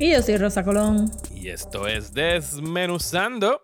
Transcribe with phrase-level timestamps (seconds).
[0.00, 1.10] Y yo soy Rosa Colón.
[1.34, 3.62] y esto es Desmenuzando.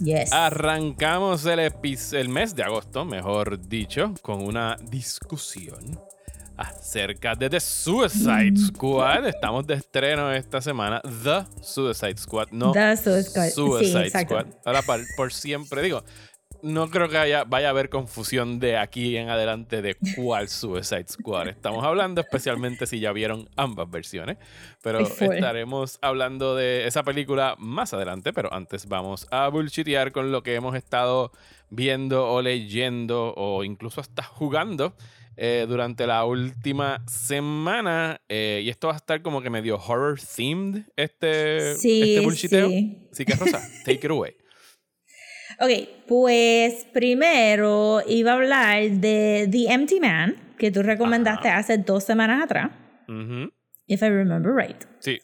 [0.00, 0.30] Yes.
[0.32, 5.98] Arrancamos el, el mes de agosto, mejor dicho, con una discusión
[6.56, 9.26] acerca de The Suicide Squad.
[9.28, 11.00] Estamos de estreno esta semana.
[11.22, 14.38] The Suicide Squad, no The Suicide- sí, Suicide exacto.
[14.40, 14.54] Squad.
[14.66, 16.02] Ahora, por, por siempre, digo,
[16.62, 21.06] no creo que haya, vaya a haber confusión de aquí en adelante de cuál Suicide
[21.08, 24.38] Squad estamos hablando, especialmente si ya vieron ambas versiones.
[24.82, 30.42] Pero estaremos hablando de esa película más adelante, pero antes vamos a bullshitear con lo
[30.42, 31.32] que hemos estado
[31.70, 34.94] viendo o leyendo o incluso hasta jugando
[35.36, 38.20] eh, durante la última semana.
[38.28, 42.68] Eh, y esto va a estar como que medio horror themed, este, Sí, este bullshiteo.
[42.68, 43.08] sí.
[43.12, 44.36] Así que Rosa, take it away.
[45.60, 45.70] Ok,
[46.06, 52.42] pues primero iba a hablar de The Empty Man, que tú recomendaste hace dos semanas
[52.44, 52.70] atrás,
[53.86, 54.76] if I remember right.
[54.98, 55.18] Sí.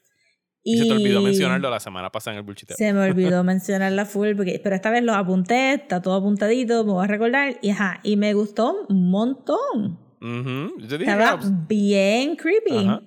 [0.65, 2.77] Y se te olvidó mencionarlo la semana pasada en el bullshiteo.
[2.77, 6.93] Se me olvidó mencionarla full, porque, pero esta vez lo apunté, está todo apuntadito, me
[6.93, 9.99] voy a recordar, y ajá, y me gustó un montón.
[10.21, 10.79] Ujú.
[10.79, 12.77] Yo te dije Estaba que era- bien creepy.
[12.79, 13.03] Ajá.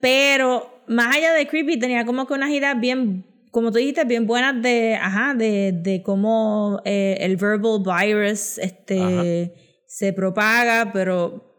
[0.00, 3.24] Pero más allá de creepy, tenía como que unas ideas bien,
[3.54, 9.54] como tú dijiste, bien buenas de, ajá, de, de cómo eh, el verbal virus este,
[9.86, 11.54] se propaga, pero,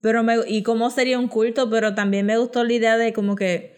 [0.00, 3.34] pero me, y cómo sería un culto, pero también me gustó la idea de como
[3.34, 3.74] que,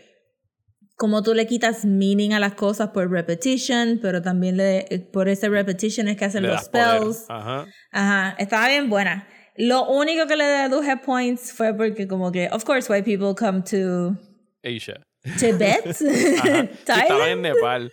[0.97, 5.49] como tú le quitas meaning a las cosas por repetition, pero también le, por ese
[5.49, 7.25] repetition es que hacen le los spells.
[7.31, 7.67] Ajá.
[7.91, 9.27] Ajá, estaba bien buena.
[9.57, 13.63] Lo único que le deduje points fue porque como que, of course, white people come
[13.63, 14.15] to
[14.63, 15.03] Asia.
[15.39, 15.87] Tibet,
[16.89, 17.29] Ajá.
[17.31, 17.93] En Nepal.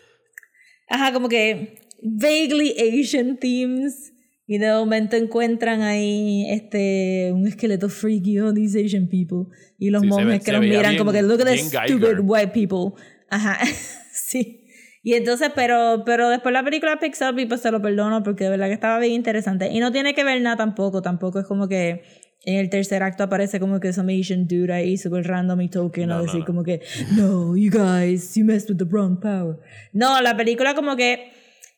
[0.88, 4.14] Ajá, como que vaguely Asian themes.
[4.52, 9.56] Y de momento encuentran ahí este un esqueleto freaky, oh, these Asian people.
[9.78, 11.88] Y los Sí, ve- monjes que los miran bien- como que, look at Geiger.
[11.88, 13.00] stupid white people.
[13.30, 13.60] Ajá,
[14.12, 14.66] sí.
[15.04, 18.46] Y entonces, pero, pero después la película picks up y pues se lo perdono porque
[18.46, 19.70] de verdad que estaba bien interesante.
[19.72, 22.02] Y no tiene que ver nada tampoco, tampoco es como que
[22.44, 26.08] en el tercer acto aparece como que some Asian dude ahí super random y token
[26.10, 26.46] No, a decir no.
[26.46, 26.82] como que,
[27.16, 29.58] no, you guys, you messed with the wrong power.
[29.94, 31.32] No, la película como que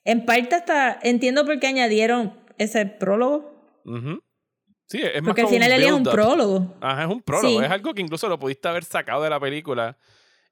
[0.05, 3.51] en parte hasta entiendo por qué añadieron ese prólogo.
[4.87, 6.75] Sí, es más Porque al final él es un prólogo.
[6.81, 7.59] Ajá, es un prólogo.
[7.59, 7.65] Sí.
[7.65, 9.97] Es algo que incluso lo pudiste haber sacado de la película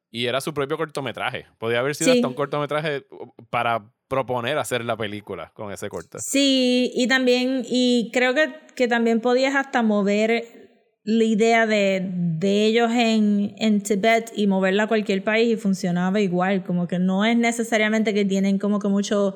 [0.09, 1.46] y era su propio cortometraje.
[1.58, 2.18] Podía haber sido Sí.
[2.20, 3.06] hasta un cortometraje
[3.50, 6.18] para proponer hacer la película con ese corto.
[6.20, 10.58] Sí, y también, y creo que, que también podías hasta mover
[11.06, 16.20] la idea de, de ellos en, en Tibet y moverla a cualquier país y funcionaba
[16.20, 19.36] igual, como que no es necesariamente que tienen como que mucho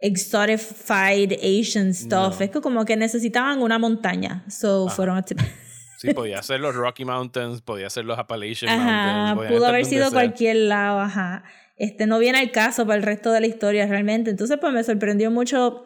[0.00, 2.44] exotified Asian stuff, No.
[2.44, 5.46] es que como que necesitaban una montaña, so fueron a Tibet.
[5.98, 9.56] Sí, podía ser los Rocky Mountains, podía ser los Appalachian Ajá, Mountains.
[9.56, 10.12] pudo haber sido sea.
[10.12, 11.42] cualquier lado, ajá.
[11.76, 14.30] Este no viene al caso para el resto de la historia realmente.
[14.30, 15.84] Entonces, pues me sorprendió mucho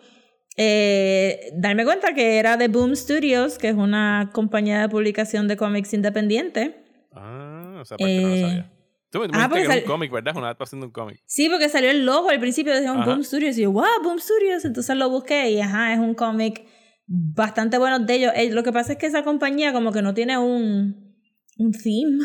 [0.57, 5.57] eh, darme cuenta que era de Boom Studios, que es una compañía de publicación de
[5.57, 6.85] cómics independiente.
[7.13, 8.73] Ah, o sea, parte no lo Eh, sabía.
[9.11, 10.33] Tú me ah, dijiste que era un cómic, ¿verdad?
[10.33, 11.21] Es una adaptación de un cómic.
[11.27, 13.11] Sí, porque salió el logo al principio, decían Ajá.
[13.11, 14.65] Boom Studios, y yo, wow, Boom Studios.
[14.65, 16.65] Entonces lo busqué y ajá, es un cómic
[17.07, 18.33] bastante bueno de ellos.
[18.37, 21.17] Eh, Lo que pasa es que esa compañía como que no tiene un,
[21.59, 22.25] un theme.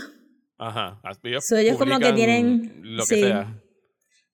[0.58, 1.02] Ajá.
[1.24, 3.22] Ellos, So, ellos como que tienen- Lo que sí.
[3.22, 3.62] sea.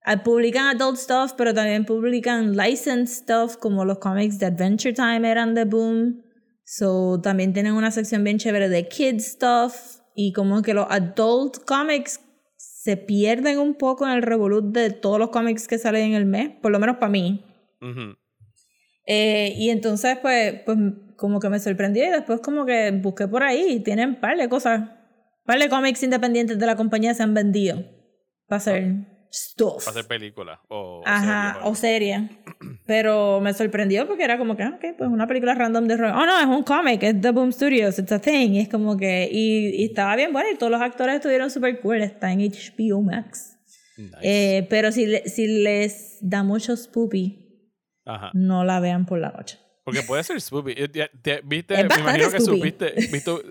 [0.04, 5.30] Ah, Publican adult stuff, pero también publican licensed stuff, como los cómics de Adventure Time
[5.30, 6.24] eran de Boom.
[6.64, 10.00] So, también tienen una sección bien chévere de kids stuff.
[10.16, 12.20] Y como que los adult comics
[12.58, 16.26] se pierden un poco en el revolut de todos los cómics que salen en el
[16.26, 17.46] mes, por lo menos para mí.
[17.82, 18.16] Ujú.
[19.06, 20.78] Eh, y entonces, pues, pues,
[21.16, 24.90] como que me sorprendió y después como que busqué por ahí tienen par de cosas.
[25.52, 27.84] Par de cómics independientes de la compañía se han vendido
[28.48, 28.94] para hacer
[29.34, 29.84] stuff.
[29.86, 30.62] Para hacer película.
[30.70, 32.30] O, Ajá, o serie.
[32.86, 36.14] Pero me sorprendió porque era como que, ah, ok, pues una película random de horror.
[36.16, 38.52] Oh, no, es un cómic, es The Boom Studios, it's a thing.
[38.54, 41.82] Y es como que, y, y estaba bien bueno y todos los actores estuvieron súper
[41.82, 42.02] cool.
[42.02, 43.58] Está en HBO Max.
[43.98, 44.16] Nice.
[44.22, 47.70] Eh, pero si, le- si les da mucho spoopy,
[48.06, 48.32] Ajá.
[48.34, 49.60] no la vean por la noche.
[49.84, 50.74] Porque puede ser spoopy.
[50.78, 51.10] Eh,
[51.44, 51.74] ¿Viste?
[51.74, 52.94] Es Me imagino que supiste,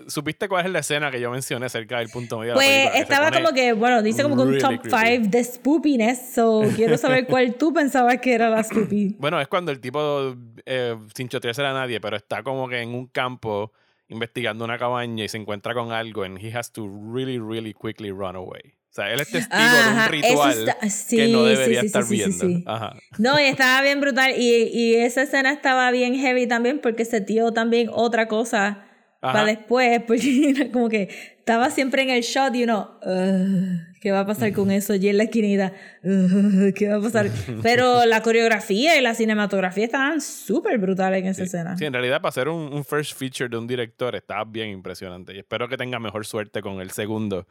[0.07, 3.01] supiste cuál es la escena que yo mencioné cerca del punto medio de la Pues
[3.01, 5.25] estaba como que, bueno, dice como que un really top creepy.
[5.25, 9.17] 5 de spoopiness, so quiero saber cuál tú pensabas que era la spoopy.
[9.21, 10.35] Bueno, es cuando el tipo,
[10.65, 13.71] eh, sin chotearse a nadie, pero está como que en un campo
[14.07, 18.11] investigando una cabaña y se encuentra con algo and he has to really, really quickly
[18.11, 18.73] run away.
[18.91, 21.85] O sea, él es testigo Ajá, de un ritual está- sí, que no debería sí,
[21.85, 22.69] estar sí, sí, viendo.
[22.69, 22.93] Ajá.
[23.17, 24.33] No, y estaba bien brutal.
[24.37, 28.85] Y, y esa escena estaba bien heavy también porque se dio también otra cosa
[29.21, 29.33] Ajá.
[29.33, 30.01] para después.
[30.07, 31.07] Porque era como que
[31.37, 34.93] estaba siempre en el shot y uno, "Ugh, ¿qué va a pasar con eso?
[34.95, 35.71] Y en la esquinita,
[36.03, 37.27] "Ugh, ¿qué va a pasar?
[37.63, 41.77] Pero la coreografía y la cinematografía estaban súper brutales en esa escena.
[41.77, 45.33] Sí, en realidad para hacer un, un first feature de un director está bien impresionante
[45.33, 47.47] y espero que tenga mejor suerte con el segundo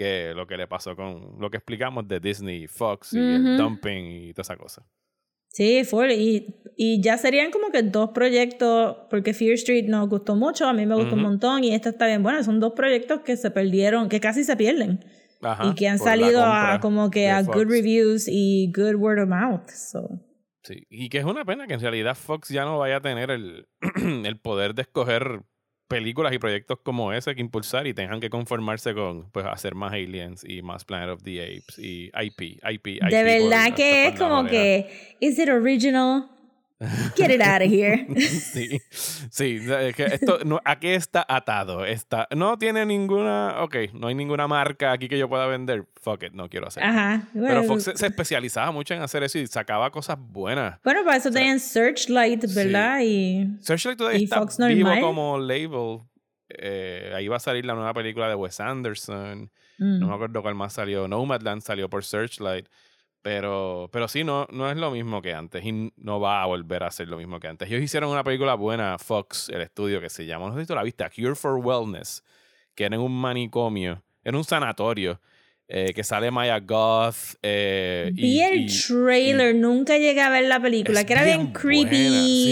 [0.00, 4.06] que lo que le pasó con lo que explicamos de Disney, Fox y el dumping
[4.06, 4.82] y toda esa cosa.
[5.48, 6.10] Sí, full.
[6.12, 10.72] Y, y ya serían como que dos proyectos, porque Fear Street nos gustó mucho, a
[10.72, 12.42] mí me gustó un montón y esta está bien buena.
[12.42, 15.04] Son dos proyectos que se perdieron, que casi se pierden.
[15.42, 17.58] Ajá, y que han salido a como que a Fox.
[17.58, 19.68] good reviews y good word of mouth.
[19.68, 20.08] So.
[20.62, 23.30] Sí, y que es una pena que en realidad Fox ya no vaya a tener
[23.30, 23.68] el,
[24.24, 25.42] el poder de escoger
[25.90, 29.92] películas y proyectos como ese que impulsar y tengan que conformarse con pues hacer más
[29.92, 32.40] Aliens y más Planet of the Apes y IP,
[32.70, 33.10] IP, IP.
[33.10, 36.28] de verdad por- que es como que, is it original?
[37.16, 38.06] Get it out of here.
[38.20, 38.80] Sí,
[39.30, 41.84] sí, es que esto no, ¿a qué está atado?
[41.84, 45.86] Está, no tiene ninguna, ok, no hay ninguna marca aquí que yo pueda vender.
[46.00, 46.82] Fuck it, no quiero hacer.
[46.82, 47.22] Ajá.
[47.32, 50.78] Pero Bueno, Fox se, se especializaba mucho en hacer eso y sacaba cosas buenas.
[50.82, 53.00] bueno, para eso tenían Searchlight, ¿verdad?
[53.02, 55.00] Y Searchlight todavía ¿Y está Fox vivo normal?
[55.02, 56.00] como label.
[56.48, 59.50] Eh, ahí va a salir la nueva película de Wes Anderson.
[59.78, 61.06] mm, No me acuerdo cuál más salió.
[61.06, 62.66] Nomadland salió por Searchlight.
[63.22, 65.64] Pero, pero sí, no, no es lo mismo que antes.
[65.64, 67.68] Y no va a volver a ser lo mismo que antes.
[67.68, 70.74] Ellos hicieron una película buena, Fox, el estudio, que se llama, no sé si tú
[70.74, 72.22] la viste, Cure for Wellness.
[72.74, 75.20] Que era en un manicomio, en un sanatorio.
[75.72, 77.36] eh, que sale Maya Goth.
[77.44, 81.38] eh, y- Vi el y- trailer, nunca llegué a ver la película, que era bien,
[81.42, 81.94] bien creepy,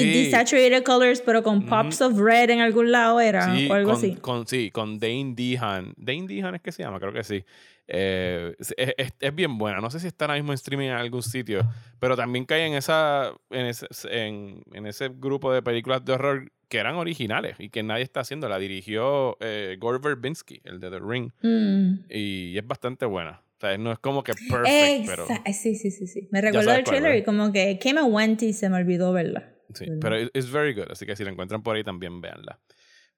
[0.02, 0.12] sí.
[0.30, 3.98] desaturated colors, pero con pops of red en algún lado era, Sí, o algo con,
[3.98, 4.14] así.
[4.14, 5.94] con- sí, con Dane Dehan.
[5.96, 7.44] Dane Dehan es que se llama, creo que sí.
[7.90, 9.80] Eh, es, es- es bien buena.
[9.80, 11.66] No sé si está ahora mismo en streaming en algún sitio,
[11.98, 16.52] pero también cae en esa en ese, en, en ese grupo de películas de horror
[16.68, 18.46] que eran originales y que nadie está haciendo.
[18.48, 22.04] La dirigió eh, Gore Verbinski, el de The Ring, Mm.
[22.10, 23.40] y es bastante buena.
[23.56, 25.52] O sea, no es como que perfect, pero, Exacto.
[25.54, 26.28] Sí, sí, sí, sí.
[26.30, 29.50] Me recuerdo el trailer y como que came a went y se me olvidó verla.
[29.74, 30.90] sí, pero es it's very good.
[30.90, 32.58] Así que si la encuentran por ahí también véanla.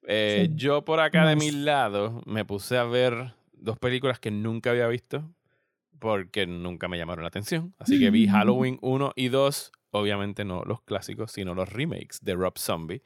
[0.06, 0.52] Eh, Sí.
[0.56, 1.58] Yo por acá de mi Nice.
[1.58, 5.30] lado me puse a ver dos películas que nunca había visto
[5.98, 7.74] porque nunca me llamaron la atención.
[7.78, 12.34] Así que vi Halloween 1 y 2, obviamente no los clásicos, sino los remakes de
[12.34, 13.02] Rob Zombie,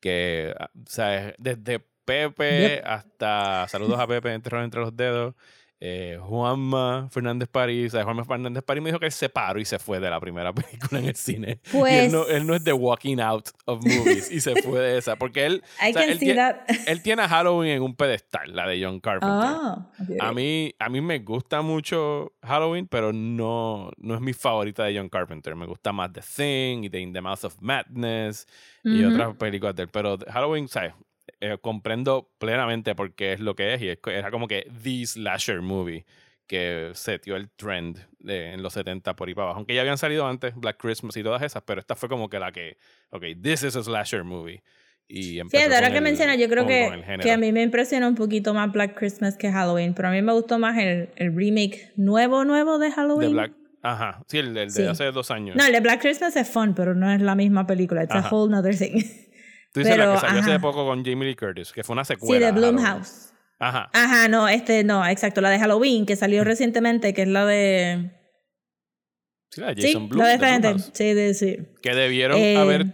[0.00, 2.86] que, ah, o sea, desde Pepe Yep.
[2.86, 5.34] hasta Saludos a Pepe, Terror entre los dedos,
[5.78, 9.60] eh, Juanma Fernández París, o sea, Juanma Fernández París me dijo que él se paró
[9.60, 11.60] y se fue de la primera película en el cine.
[11.64, 14.80] y Pues él no, él no es de walking out of movies y se fue
[14.80, 16.04] de esa, porque él, o sea,
[16.86, 19.38] él tiene a Halloween en un pedestal, la de John Carpenter.
[19.38, 19.90] Ah.
[20.20, 24.96] A mí, a mí me gusta mucho Halloween, pero no, no es mi favorita de
[24.96, 25.54] John Carpenter.
[25.56, 28.46] Me gusta más The Thing y The In the Mouth of Madness
[28.82, 29.88] y otras películas de él.
[29.92, 30.94] Pero Halloween, ¿sabes?
[31.40, 35.04] Eh, comprendo plenamente por qué es lo que es y es, era como que the
[35.06, 36.04] slasher movie
[36.46, 39.58] que setió el trend de- en los 70 por ahí para abajo.
[39.58, 42.38] Aunque ya habían salido antes Black Christmas y todas esas, pero esta fue como que
[42.38, 42.76] la que,
[43.10, 44.62] ok, this is a slasher movie.
[45.08, 48.54] Y Fíjate, ahora que mencionas, yo creo que, que a mí me impresiona un poquito
[48.54, 52.44] más Black Christmas que Halloween, pero a mí me gustó más el, el remake nuevo,
[52.44, 53.32] nuevo de de Halloween.
[53.32, 53.52] Black,
[53.82, 54.82] ajá, sí, el, el de Sí.
[54.84, 55.56] hace dos años.
[55.56, 58.02] No, el de Black Christmas es fun, pero no es la misma película.
[58.04, 58.28] It's a Ajá.
[58.34, 59.02] whole nother thing.
[59.76, 62.04] Tú dices la Pero, que salió hace poco con Jamie Lee Curtis, que fue una
[62.06, 62.38] Sí, secuela.
[62.38, 62.76] de a Halloween.
[62.76, 63.32] Blumhouse.
[63.58, 63.90] Ajá.
[63.92, 68.10] Ajá, no, este, no, exacto, la de Halloween, que salió recientemente, que es la de...
[69.50, 70.18] Sí, la de Jason sí, Blum.
[70.22, 70.68] la de de.
[70.68, 70.90] Blumhouse.
[70.94, 71.58] Sí, de, sí.
[71.82, 72.86] Que debieron Eh, haber.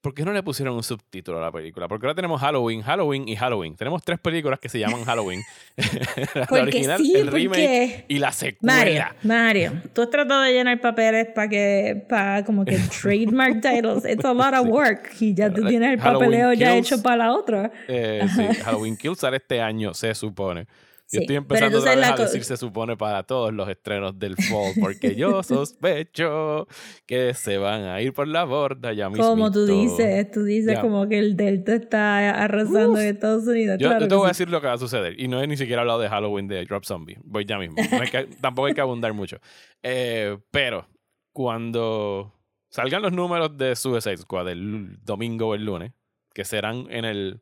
[0.00, 1.88] ¿Por qué no le pusieron un subtítulo a la película?
[1.88, 3.74] Porque ahora tenemos Halloween, Halloween y Halloween.
[3.74, 5.40] Tenemos tres películas que se llaman Halloween.
[6.34, 8.74] la Porque original, sí, el remake porque- y la secuela.
[8.76, 14.04] Mario, Mario, tú has tratado de llenar papeles para que, para como que trademark titles.
[14.04, 15.10] It's a lot of work.
[15.18, 16.92] Y ya tú tienes el Halloween papeleo ya Kills.
[16.92, 17.72] hecho para la otra.
[17.88, 20.66] Eh, sí, Halloween Kills sale este año, se supone.
[21.10, 24.72] Yo estoy empezando otra vez a decir se supone para todos los estrenos del fall,
[24.78, 26.66] porque yo sospecho
[27.06, 29.24] que se van a ir por la borda ya mismo.
[29.26, 30.80] Como tú dices, tú dices Ya.
[30.82, 32.98] como que el Delta está arrasando Uf.
[33.00, 33.78] en Estados Unidos.
[33.80, 34.40] Yo, claro yo te voy a sí.
[34.44, 35.18] decir lo que va a suceder.
[35.18, 37.16] Y no he ni siquiera hablado de Halloween de Drop Zombie.
[37.24, 37.76] Voy ya mismo.
[37.90, 39.38] No hay que- tampoco hay que abundar mucho.
[39.82, 40.86] Eh, pero
[41.32, 42.34] cuando
[42.68, 45.92] salgan los números de Suicide Squad el domingo o el lunes,
[46.34, 47.40] que serán en el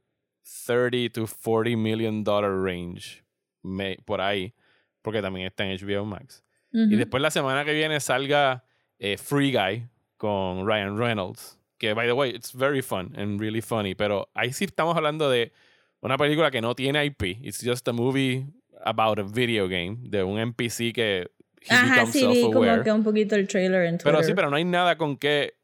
[0.66, 3.24] 30 to 40 million dollar range,
[3.66, 4.54] me- por ahí,
[5.02, 6.42] porque también está en HBO Max.
[6.72, 6.96] Y Ujú.
[6.96, 8.64] después la semana que viene salga
[8.98, 13.60] eh, Free Guy con Ryan Reynolds, que by the way, it's very fun and really
[13.60, 15.52] funny, pero ahí sí estamos hablando de
[16.00, 18.46] una película que no tiene IP, it's just a movie
[18.84, 21.30] about a video game de un NPC que
[21.60, 24.12] he Ajá, sí, vi como que un poquito el trailer en Twitter.
[24.12, 25.54] Pero sí, pero no hay nada con que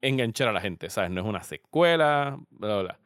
[0.00, 1.10] enganchar a la gente, ¿sabes?
[1.10, 3.00] No es una secuela, bla, bla, bla.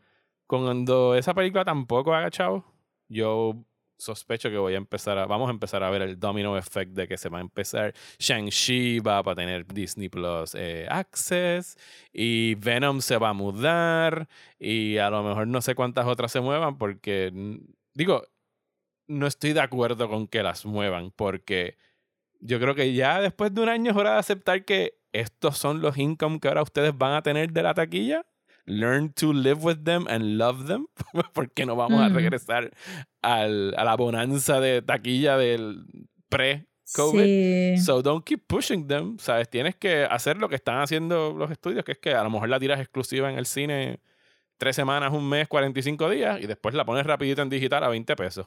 [0.47, 2.64] Cuando esa película tampoco haga chavo,
[3.09, 3.54] yo
[4.00, 7.07] sospecho que voy a empezar a, vamos a empezar a ver el domino effect de
[7.07, 7.95] que se va a empezar.
[8.19, 11.76] Shang-Chi va para tener Disney Plus eh, Access
[12.12, 14.28] y Venom se va a mudar
[14.59, 17.33] y a lo mejor no sé cuántas otras se muevan porque,
[17.95, 18.25] digo,
[19.07, 21.76] no estoy de acuerdo con que las muevan porque
[22.40, 25.83] yo creo que ya después de un año es hora de aceptar que estos son
[25.83, 28.25] los income que ahora ustedes van a tener de la taquilla.
[28.70, 30.86] Learn to live with them and love them.
[31.34, 32.14] Porque no vamos a Mm.
[32.14, 32.70] regresar
[33.22, 35.84] al, a la bonanza de taquilla del
[36.28, 37.24] pre-COVID.
[37.76, 37.78] Sí.
[37.84, 39.18] So don't keep pushing them.
[39.18, 39.48] ¿Sabes?
[39.48, 42.48] Tienes que hacer lo que están haciendo los estudios, que es que a lo mejor
[42.48, 44.00] la tiras exclusiva en el cine
[44.58, 48.14] tres semanas, un mes, 45 días y después la pones rapidito en digital a 20
[48.16, 48.46] pesos.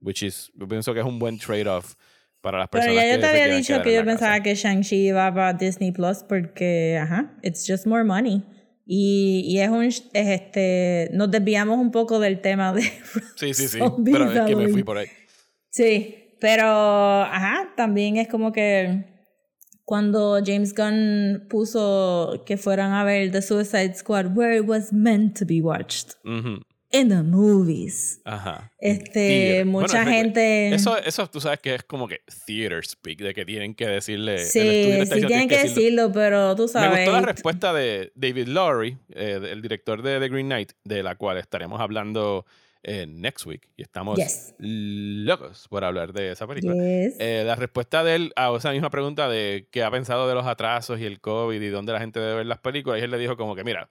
[0.00, 1.94] Which is, yo pienso que es un buen trade-off
[2.40, 4.42] para las Pero personas ya yo te había dicho que yo pensaba casa.
[4.42, 8.42] que Shang-Chi iba para Disney Plus porque, ajá, it's just more money.
[8.92, 12.82] Y, y es un, es este, nos desviamos un poco del tema de
[13.36, 13.78] Sí, sí, sí.
[14.04, 15.06] Pero es que me fui por ahí.
[15.68, 19.04] Sí, pero, ajá, también es como que
[19.84, 25.38] cuando James Gunn puso que fueran a ver The Suicide Squad, where it was meant
[25.38, 26.60] to be watched, Ujú.
[26.92, 28.20] In the movies.
[28.24, 28.72] Ajá.
[28.78, 29.66] Este, Theater.
[29.66, 30.74] mucha Bueno, gente...
[30.74, 34.38] Eso, eso tú sabes que es como que theater speak, de que tienen que decirle.
[34.38, 36.98] sí, está sí tienen que "Tienes decirlo, pero tú Me sabes.
[37.06, 41.14] gustó la respuesta de David Lowry, eh, el director de The Green Knight, de la
[41.14, 42.44] cual estaremos hablando
[42.82, 43.68] eh, next week.
[43.76, 44.54] Y estamos Yes.
[44.58, 46.74] locos por hablar de esa película.
[46.74, 47.16] Yes.
[47.18, 50.46] Eh, la respuesta de él a esa misma pregunta de qué ha pensado de los
[50.46, 53.18] atrasos y el COVID y dónde la gente debe ver las películas, y él le
[53.18, 53.90] dijo como que, mira,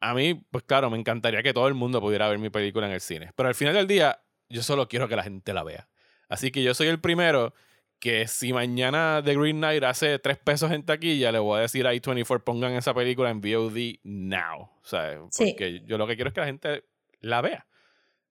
[0.00, 2.92] a mí, pues claro, me encantaría que todo el mundo pudiera ver mi película en
[2.92, 5.88] el cine, pero al final del día, yo solo quiero que la gente la vea.
[6.28, 7.54] Así que yo soy el primero
[7.98, 11.86] que si mañana The Green Knight hace tres pesos en taquilla, le voy a decir
[11.86, 14.62] a I-24 pongan esa película en VOD now.
[14.62, 15.52] O sea, Sí.
[15.52, 16.84] porque yo lo que quiero es que la gente
[17.20, 17.66] la vea.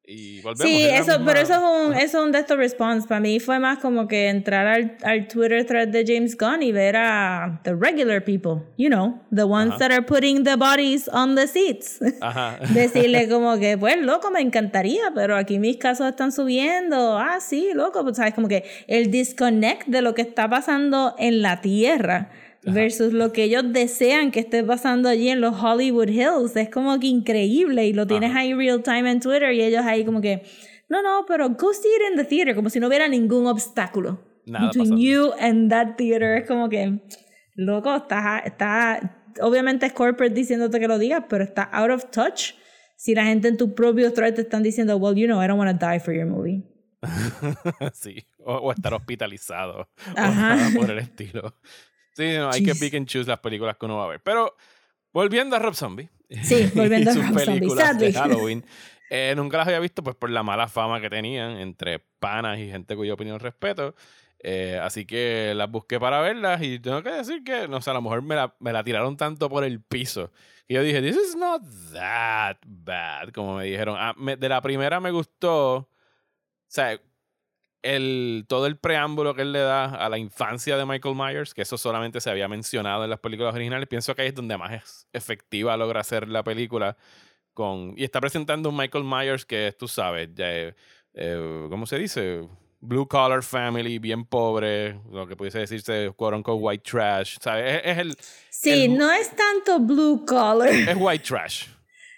[0.07, 0.67] Y volvemos.
[0.71, 3.07] Sí, eso, misma- pero eso es un, eso es un de estos response.
[3.07, 6.71] Para mí fue más como que entrar al, al Twitter thread de James Gunn y
[6.71, 9.79] ver a the regular people, you know, the ones Ajá.
[9.79, 11.99] that are putting the bodies on the seats.
[12.21, 12.59] Ajá.
[12.73, 17.17] Decirle como que, pues, loco, me encantaría, pero aquí mis casos están subiendo.
[17.17, 21.41] Ah, sí, loco, pues, sabes, como que el disconnect de lo que está pasando en
[21.41, 22.29] la tierra
[22.65, 26.55] versus lo que ellos desean que esté pasando allí en los Hollywood Hills.
[26.55, 28.39] Es como que increíble y lo tienes Ajá.
[28.39, 30.43] ahí real time en Twitter y ellos ahí como que,
[30.89, 34.19] no, no, pero go see it in the theater, como si no hubiera ningún obstáculo.
[34.45, 35.01] Nada between pasando.
[35.01, 36.37] you and that theater.
[36.37, 36.99] Es como que,
[37.55, 42.53] loco, está, está, obviamente es corporate diciéndote que lo digas, pero está out of touch.
[42.97, 45.59] Si la gente en tu propio thread te están diciendo, well, you know, I don't
[45.59, 46.63] want to die for your movie.
[47.93, 50.69] sí, o, o estar hospitalizado Ajá.
[50.69, 51.55] o por el estilo.
[52.15, 54.21] Sí, no, hay que pick and choose las películas que uno va a ver.
[54.21, 54.55] Pero
[55.11, 56.09] volviendo a Rob Zombie.
[56.43, 57.67] Sí, volviendo a Rob Zombie,
[57.99, 58.13] de.
[58.13, 58.65] Halloween.
[59.09, 62.69] eh, nunca las había visto pues por la mala fama que tenían entre panas y
[62.69, 63.95] gente cuya opinión respeto.
[64.47, 67.93] Eh, así que las busqué para verlas y tengo que decir que, no sé, a
[67.93, 70.31] lo mejor me la, me la tiraron tanto por el piso.
[70.67, 71.61] Y yo dije, this is not
[71.93, 73.95] that bad, como me dijeron.
[73.99, 75.89] Ah, me- de la primera me gustó, o
[76.67, 76.99] sea,
[77.85, 81.61] el, todo el preámbulo que él le da a la infancia de Michael Myers, que
[81.61, 84.71] eso solamente se había mencionado en las películas originales, pienso que ahí es donde más
[84.73, 86.97] es efectiva logra hacer la película.
[87.53, 90.75] Con, y está presentando un Michael Myers que, tú sabes, ya, eh,
[91.13, 92.45] eh, ¿cómo se dice?
[92.81, 97.37] Blue collar family, bien pobre, lo que pudiese decirse, quote unquote, white trash.
[97.39, 97.81] ¿sabes?
[97.83, 98.17] Es, es el,
[98.49, 100.67] Sí, El- no es tanto blue collar.
[100.69, 101.67] es white trash.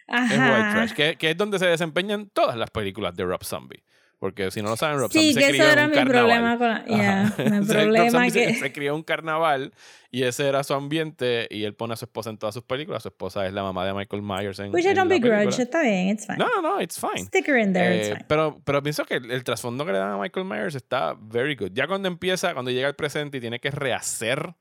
[0.07, 0.25] Ajá.
[0.33, 3.83] Es white trash, que, que es donde se desempeñan todas las películas de Rob Zombie.
[4.19, 5.95] Porque si no lo saben, Rob Sí, se que crió eso en era un mi
[5.95, 6.55] carnaval.
[6.55, 9.73] problema con la- mi problema Zombie se- que- se, crió en un carnaval
[10.09, 13.03] y ese era su ambiente y él pone a su esposa en todas sus películas.
[13.03, 15.61] Su esposa es la mamá de Michael Myers en, Which I en don't la begrudge.
[15.61, 16.39] Está bien, it's fine.
[16.39, 17.25] No, no, no, it's fine.
[17.27, 18.25] Stick her in there, it's Eh, fine.
[18.27, 21.55] pero, pero pienso que el, el trasfondo que le dan a Michael Myers está very
[21.55, 21.69] good.
[21.73, 24.55] Ya cuando empieza, cuando llega al presente y tiene que rehacer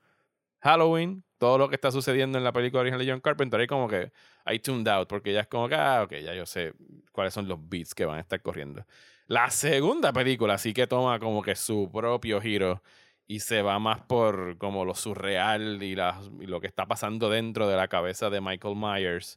[0.60, 3.88] Halloween, todo lo que está sucediendo en la película original de John Carpenter, ahí como
[3.88, 4.10] que
[4.46, 6.72] I tuned out, porque ya es como que, ah, ok, ya yo sé
[7.16, 8.87] cuáles son los beats que van a estar corriendo.
[9.26, 12.80] La segunda película sí que toma como que su propio giro
[13.26, 17.28] y se va más por como lo surreal y, la- y lo que está pasando
[17.28, 19.37] dentro de la cabeza de Michael Myers.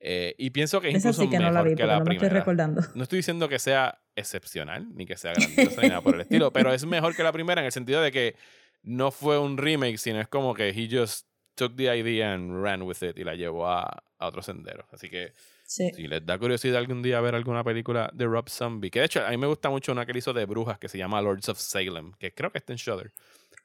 [0.00, 2.04] Eh, y pienso que es incluso sí que no mejor la vi que la no
[2.04, 2.38] me estoy primera.
[2.40, 2.80] recordando.
[2.94, 6.52] No estoy diciendo que sea excepcional, ni que sea grandiosa, ni nada por el estilo,
[6.52, 8.36] pero es mejor que la primera en el sentido de que
[8.82, 12.82] no fue un remake, sino es como que he just took the idea and ran
[12.82, 14.86] with it y la llevó a, a otro sendero.
[14.92, 15.32] Así que
[15.66, 15.90] Sí.
[15.94, 19.24] si les da curiosidad algún día ver alguna película de Rob Zombie, que de hecho
[19.26, 21.48] a mí me gusta mucho una que él hizo de brujas que se llama Lords
[21.48, 23.12] of Salem, que creo que está en Shudder.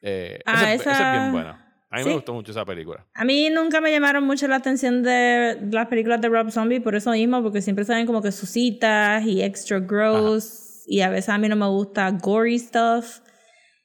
[0.01, 1.67] Eh, Ah, esa, es- esa es esa- bien buena.
[1.91, 2.09] A mí sí.
[2.09, 3.05] me gustó mucho esa película.
[3.13, 6.95] A mí nunca me llamaron mucho la atención de las películas de Rob Zombie por
[6.95, 11.37] eso mismo, porque siempre salen como que sucitas y extra gross y a veces a
[11.37, 13.19] mí no me gusta gory stuff.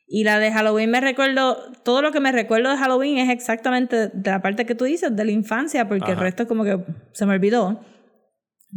[0.09, 4.09] Y la de Halloween me recuerdo, todo lo que me recuerdo de Halloween es exactamente
[4.09, 6.79] de la parte que tú dices, de la infancia, porque el resto como que
[7.13, 7.85] se me olvidó.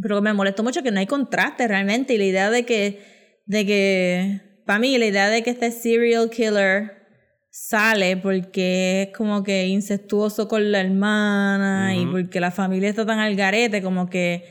[0.02, 3.00] Pero me molestó mucho que no hay contraste realmente y la idea de que,
[3.46, 6.98] de que, para mí, la idea de que este serial killer
[7.50, 13.18] sale porque es como que incestuoso con la hermana y porque la familia está tan
[13.18, 14.44] al garete como que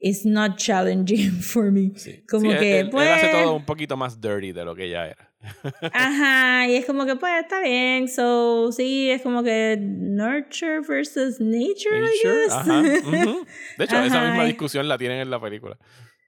[0.00, 1.92] it's not challenging for me.
[1.96, 2.22] Sí.
[2.28, 4.74] Como Sí, él- que él, él pues hace todo un poquito más dirty de lo
[4.74, 5.31] que ya era.
[5.92, 11.40] Ajá, y es como que pues está bien, so sí, es como que nurture versus
[11.40, 12.52] nature, I Nature, guess.
[12.52, 13.46] ajá, ujú.
[13.78, 15.78] De hecho, esa Ajá, misma y- discusión la tienen en la película.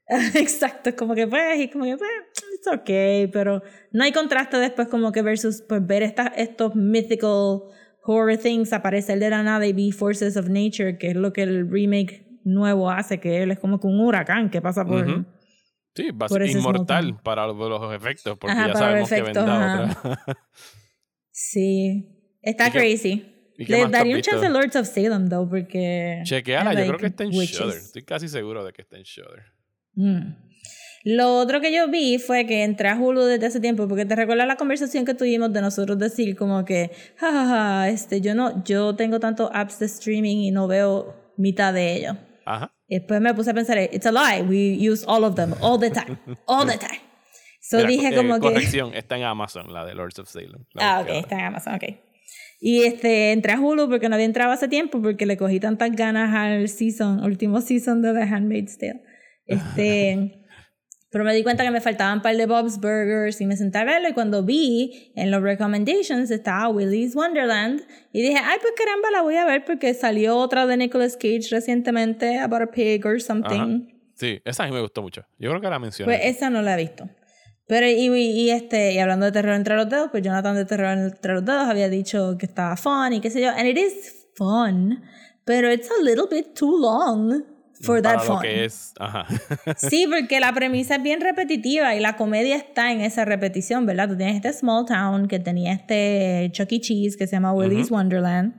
[0.35, 2.11] Exacto, es como que pues, y como que pues,
[2.55, 7.63] it's okay, pero no hay contraste después como que versus pues ver estas estos mythical
[8.03, 11.43] horror things aparecer de la nada y be forces of nature, que es lo que
[11.43, 15.09] el remake nuevo hace, que él es como que un huracán que pasa por...
[15.09, 15.25] Ujú.
[15.95, 17.23] Sí, va a ser inmortal smoking.
[17.23, 19.97] para los, efectos, porque Ajá, ya sabemos que ajá.
[20.01, 20.37] otra.
[21.31, 23.27] Sí, está ¿Y qué- crazy.
[23.59, 26.21] y Le daría un chance a Lords of Salem, though, porque...
[26.25, 27.59] Chequeala, yo creo que está en witches.
[27.59, 27.77] Shudder.
[27.77, 29.45] Estoy casi seguro de que está en Shudder.
[29.95, 30.35] Mm.
[31.05, 34.17] Lo otro que yo vi fue que entré a Hulu desde hace tiempo, porque te
[34.17, 38.97] recuerdas la conversación que tuvimos de nosotros decir como que, jajaja, este, yo no, yo
[38.97, 42.17] tengo tantos apps de streaming y no veo mitad de ellos.
[42.47, 42.74] Ajá.
[42.87, 45.79] Y después me puse a pensar, it's a lie, we use all of them, all
[45.79, 47.01] the time, all the time.
[47.61, 48.55] So Mira, dije eh, como que...
[48.99, 50.67] está en Amazon, la de Lords of Salem.
[50.77, 51.85] Ah, ok, está en Amazon, ok.
[52.61, 55.93] Y este, entré a Hulu porque no había entrado hace tiempo porque le cogí tantas
[55.93, 59.03] ganas al season, último season de The Handmaid's Tale.
[59.47, 60.44] Este,
[61.15, 63.79] pero me di cuenta que me faltaban un par de Bob's Burgers y me senté
[63.79, 68.73] a verlo y cuando vi en los recommendations estaba Willy's Wonderland y dije, ay, pues
[68.77, 73.07] caramba, la voy a ver porque salió otra de Nicolas Cage recientemente, About a Pig
[73.07, 73.61] or something.
[73.61, 73.97] Ajá.
[74.17, 75.25] Sí, esa a mí me gustó mucho.
[75.39, 76.13] Yo creo que la mencioné.
[76.13, 77.09] Pues esa no la he visto.
[77.69, 80.99] Pero y, y, este, y hablando de terror entre los dedos, pues Jonathan de terror
[80.99, 83.51] entre los dedos había dicho que estaba fun y qué sé yo.
[83.51, 85.01] And it is fun,
[85.45, 87.54] pero it's a little bit too long
[87.85, 88.43] for para that lo fun.
[88.43, 88.93] que es.
[88.99, 89.27] Ajá.
[89.77, 94.09] Sí, porque la premisa es bien repetitiva y la comedia está en esa repetición, ¿verdad?
[94.09, 96.81] Tú tienes este small town que tenía este Chuck E.
[96.81, 98.55] Cheese que se llama Willy's Wonderland.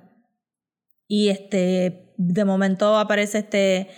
[1.07, 3.89] Y este, de momento aparece este,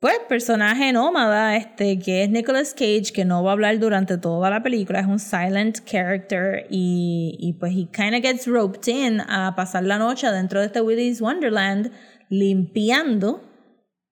[0.00, 4.50] pues, personaje nómada, este, que es Nicolas Cage, que no va a hablar durante toda
[4.50, 9.20] la película, es un silent character y, y pues he kind of gets roped in
[9.20, 11.92] a pasar la noche dentro de este Willy's Wonderland
[12.28, 13.44] limpiando,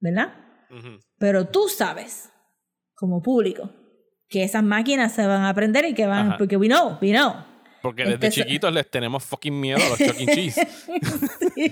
[0.00, 0.34] ¿verdad?
[0.70, 0.98] Ujú.
[1.18, 2.30] Pero tú sabes,
[2.94, 3.70] como público,
[4.28, 6.38] que esas máquinas se van a aprender y que van, Ajá.
[6.38, 7.34] porque we know, we know.
[7.82, 10.26] Porque Este desde es- chiquitos les tenemos fucking miedo a los Chuck E.
[10.34, 10.68] Cheese.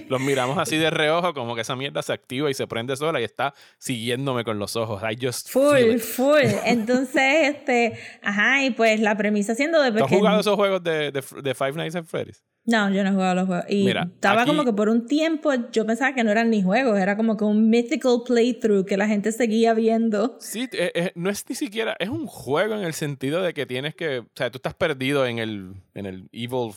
[0.08, 3.20] los miramos así de reojo, como que esa mierda se activa y se prende sola
[3.20, 5.02] y está siguiéndome con los ojos.
[5.02, 6.44] I just feel Full, full.
[6.64, 11.12] Entonces, este, ajá, y pues la premisa siendo de ¿Tú has jugado esos juegos de,
[11.12, 12.42] de, de Five Nights at Freddy's?
[12.70, 13.64] No, yo no he jugado los juegos.
[13.70, 16.62] Y Mira, estaba aquí- como que por un tiempo yo pensaba que no eran ni
[16.62, 20.36] juegos, era como que un mythical playthrough que la gente seguía viendo.
[20.38, 23.64] Sí, eh, eh, no es ni siquiera, es un juego en el sentido de que
[23.64, 26.72] tienes que, o sea, tú estás perdido en el, en el evil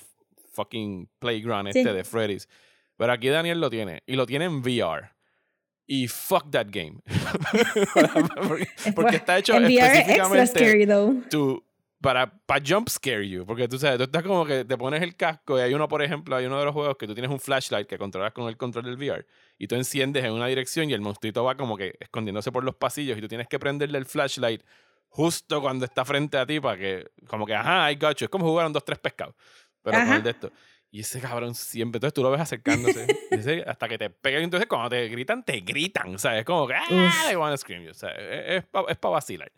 [0.54, 1.90] fucking playground este Sí.
[1.96, 2.48] de Freddy's.
[2.98, 5.10] Pero aquí Daniel lo tiene, y lo tiene en VR.
[5.88, 7.02] Y fuck that game.
[8.48, 11.16] porque, porque está hecho En VR es extra específicamente scary though.
[11.30, 11.64] to-
[12.02, 13.46] para, para jump scare you.
[13.46, 16.02] Porque tú sabes, tú estás como que te pones el casco y hay uno, por
[16.02, 18.58] ejemplo, hay uno de los juegos que tú tienes un flashlight que controlas con el
[18.58, 19.26] control del VR
[19.58, 22.76] y tú enciendes en una dirección y el monstruito va como que escondiéndose por los
[22.76, 24.64] pasillos y tú tienes que prenderle el flashlight
[25.10, 28.26] justo cuando está frente a ti para que, como que, ajá, I got you.
[28.26, 29.36] Es como jugar un dos, tres pescados.
[29.84, 30.16] Pero con Ajá.
[30.18, 30.52] el de esto.
[30.94, 34.44] Y ese cabrón siempre, entonces tú lo ves acercándose ese- hasta que te pegan.
[34.44, 36.16] Entonces, cuando te gritan, te gritan.
[36.16, 37.92] O sea, es como que, ah, they wanna scream you.
[37.92, 39.52] O sea, es, es para vacilar.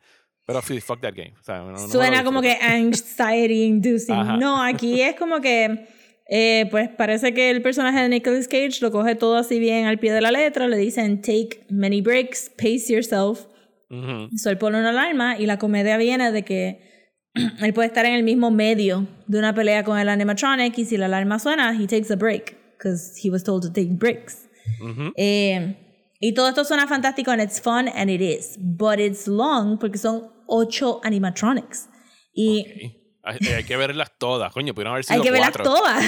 [0.46, 1.34] Pero sí, fuck that game.
[1.40, 4.16] O sea, no- no Suena como que anxiety inducing.
[4.16, 4.38] Ajá.
[4.38, 5.88] No, aquí es como que
[6.30, 10.00] eh, pues parece que el personaje de Nicolas Cage lo coge todo así bien al
[10.00, 13.46] pie de la letra, le dicen take many breaks, pace yourself.
[13.90, 14.30] Ujú.
[14.38, 16.82] So él pone una alarma y la comedia viene de que
[17.62, 20.98] él puede estar en el mismo medio de una pelea con el animatronic y si
[20.98, 24.50] la alarma suena, he takes a break, because he was told to take breaks.
[24.82, 25.12] Ujú.
[25.18, 25.76] Eh,
[26.20, 29.98] y todo esto suena fantástico and it's fun and it is, but it's long porque
[29.98, 31.90] son ocho animatronics.
[32.34, 33.04] Y Ok.
[33.26, 35.64] Hay, hay que verlas todas, coño, pudieron haber sido hay que verlas cuatro.
[35.76, 36.04] todas.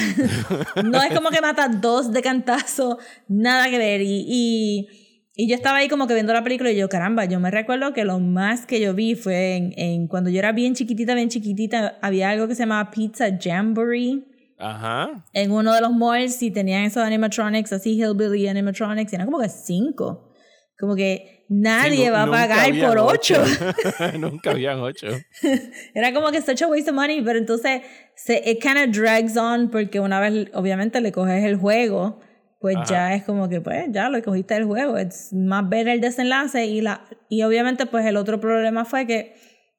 [0.83, 4.01] no es como que mata dos de cantazo, nada que ver.
[4.01, 4.87] Y, y,
[5.33, 7.93] y yo estaba ahí como que viendo la película y yo, caramba, yo me recuerdo
[7.93, 11.29] que lo más que yo vi fue en, en cuando yo era bien chiquitita, bien
[11.29, 14.25] chiquitita, había algo que se llamaba Pizza Jamboree
[14.59, 15.23] Ajá.
[15.31, 19.39] en uno de los malls y tenían esos animatronics, así hillbilly animatronics, y eran como
[19.39, 20.33] que cinco.
[20.77, 23.35] Como que nadie Sí, va a pagar por ocho.
[24.19, 25.07] nunca habían ocho.
[25.93, 27.81] Era como que such a waste of money, pero entonces
[28.15, 32.19] se, it kind of drags on porque una vez obviamente le coges el juego,
[32.59, 32.85] pues Ajá.
[32.85, 36.65] ya es como que pues ya lo cogiste el juego, es más ver el desenlace
[36.65, 39.35] y la y obviamente pues el otro problema fue que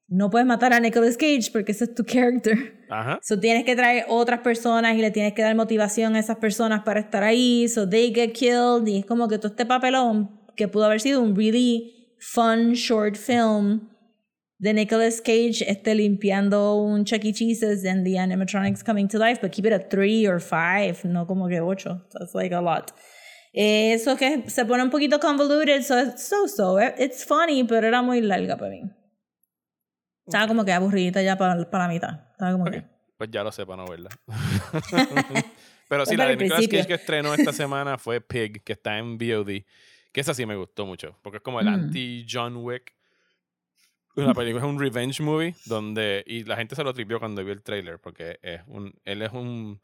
[0.09, 2.85] no puedes matar a Nicolas Cage porque ese es tu character.
[2.88, 3.18] Ajá.
[3.22, 6.83] So tienes que traer otras personas y le tienes que dar motivación a esas personas
[6.85, 10.69] para estar ahí, so they get killed y es como que todo este papelón que
[10.69, 13.88] pudo haber sido un really fun short film
[14.59, 17.33] de Nicolas Cage esté limpiando un Chuck E.
[17.33, 21.27] Cheese's and the animatronics coming to life, but keep it at three or five, no
[21.27, 22.01] como que ocho.
[22.12, 22.92] That's like a lot.
[23.53, 26.79] Eh, Eso que se pone un poquito convoluted, so it's so so.
[26.79, 28.83] eh, It's funny, pero era muy larga para mí.
[30.27, 32.21] Estaba como que aburridita ya para, para la mitad.
[32.33, 32.83] Estaba como que.
[33.16, 34.11] Pues ya lo sé para no verla.
[35.88, 36.66] Pero sí, Pues la de Nicolas.
[36.69, 39.62] Cage que estrenó esta semana fue Pig, que está en VOD.
[40.16, 41.74] Que esa sí me gustó mucho, porque es como el Mm.
[41.74, 42.94] anti-John Wick.
[44.14, 46.24] Una película, es un revenge movie, donde...
[46.26, 49.31] Y la gente se lo tripió cuando vio el trailer, porque es un, él es
[49.33, 49.79] un...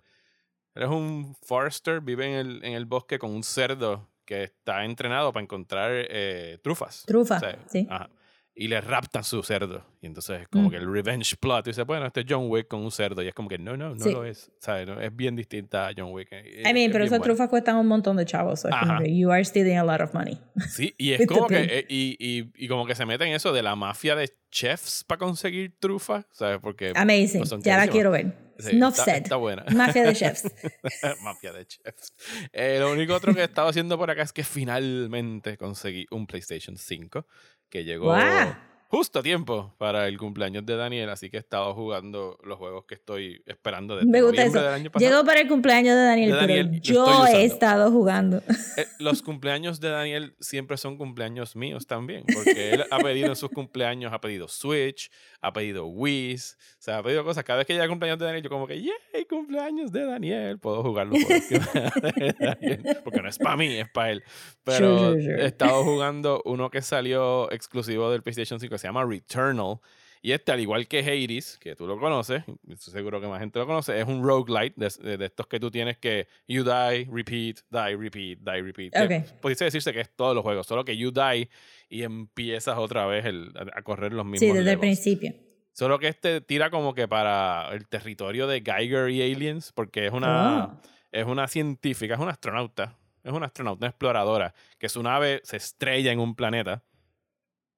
[0.74, 4.86] Él es un forester, vive en el, en el bosque con un cerdo que está
[4.86, 7.04] entrenado para encontrar eh, trufas.
[7.06, 7.86] Trufa, O sea, sí.
[7.90, 8.08] ajá.
[8.54, 9.82] Y le raptan su cerdo.
[10.02, 10.70] Y entonces es como Mm.
[10.72, 11.66] que el revenge plot.
[11.66, 13.22] Y dice, bueno, este es John Wick con un cerdo.
[13.22, 14.12] Y es como que no, no, no Sí.
[14.12, 14.52] lo es.
[14.58, 14.86] ¿Sabes?
[14.86, 16.28] No, es bien distinta a John Wick.
[16.32, 18.60] Eh, I mean, es pero esas trufas cuestan un montón de chavos.
[18.60, 18.74] So es
[19.10, 20.38] you are stealing a lot of money.
[20.68, 21.60] Sí, y es como que.
[21.62, 25.02] eh, y, y, y como que se mete en eso de la mafia de chefs
[25.04, 26.26] para conseguir trufas.
[26.32, 26.58] ¿Sabes?
[26.60, 26.92] Porque.
[26.94, 27.40] Amazing.
[27.40, 28.36] pues, son ya la quiero ver.
[28.58, 29.22] Sí, Enough está, said.
[29.22, 29.64] está buena.
[29.74, 30.44] Mafia de chefs.
[31.22, 32.12] Mafia de chefs.
[32.52, 36.26] Eh, lo único otro que he estado haciendo por acá es que finalmente conseguí un
[36.26, 37.26] PlayStation 5
[37.72, 38.54] que llegó Guau.
[38.92, 42.84] Justo a tiempo para el cumpleaños de Daniel, así que he estado jugando los juegos
[42.84, 44.58] que estoy esperando desde Me gusta eso.
[44.58, 45.10] del año pasado.
[45.10, 48.42] Llegó para el cumpleaños de Daniel, De Daniel, pero yo he estado jugando.
[48.76, 53.36] Eh, los cumpleaños de Daniel siempre son cumpleaños míos también, porque él ha pedido en
[53.36, 56.38] sus cumpleaños, ha pedido Switch, ha pedido Wii, o
[56.78, 57.44] sea, ha pedido cosas.
[57.44, 59.24] Cada vez que llega el cumpleaños de Daniel, yo como que, ¡yay!
[59.26, 60.58] Cumpleaños de Daniel.
[60.58, 64.22] Puedo jugar los juegos que de Daniel, porque no es para mí, es para él.
[64.64, 65.42] Pero Sure, sure, sure.
[65.44, 69.76] he estado jugando uno que salió exclusivo del PlayStation 5 que se llama Returnal.
[70.24, 72.44] Y este, al igual que Hades, que tú lo conoces,
[72.76, 75.68] seguro que más gente lo conoce, es un roguelite de, de- de estos que tú
[75.68, 78.92] tienes que you die, repeat, die, repeat, die, repeat.
[78.92, 79.40] Que Ok.
[79.40, 81.48] Pudiese decirse que es todos los juegos, solo que you die
[81.88, 84.80] y empiezas otra vez el- a correr los mismos Sí, desde el levels.
[84.80, 85.34] principio.
[85.72, 90.12] Solo que este tira como que para el territorio de Geiger y Aliens, porque es
[90.12, 90.80] una, Oh.
[91.10, 95.56] es una científica, es una astronauta, es una astronauta, una exploradora, que su nave se
[95.56, 96.84] estrella en un planeta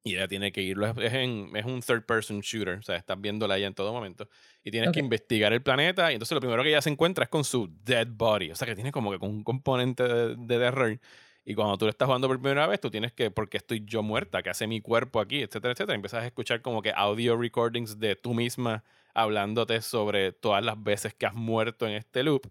[0.05, 0.87] y ella tiene que irlo.
[0.87, 4.29] Es, en- es un third person shooter, o sea, estás viéndola ella en todo momento
[4.63, 5.05] y tienes que Ok.
[5.05, 6.11] investigar el planeta.
[6.13, 8.67] Y entonces lo primero que ella se encuentra es con su dead body, o sea,
[8.69, 11.01] que tiene como que un componente de, de terror.
[11.47, 14.03] Y cuando tú lo estás jugando por primera vez, tú tienes que, porque estoy yo
[14.03, 15.95] muerta, que hace mi cuerpo aquí, etcétera, etcétera.
[15.95, 21.15] Empiezas a escuchar como que audio recordings de tú misma hablándote sobre todas las veces
[21.15, 22.47] que has muerto en este loop.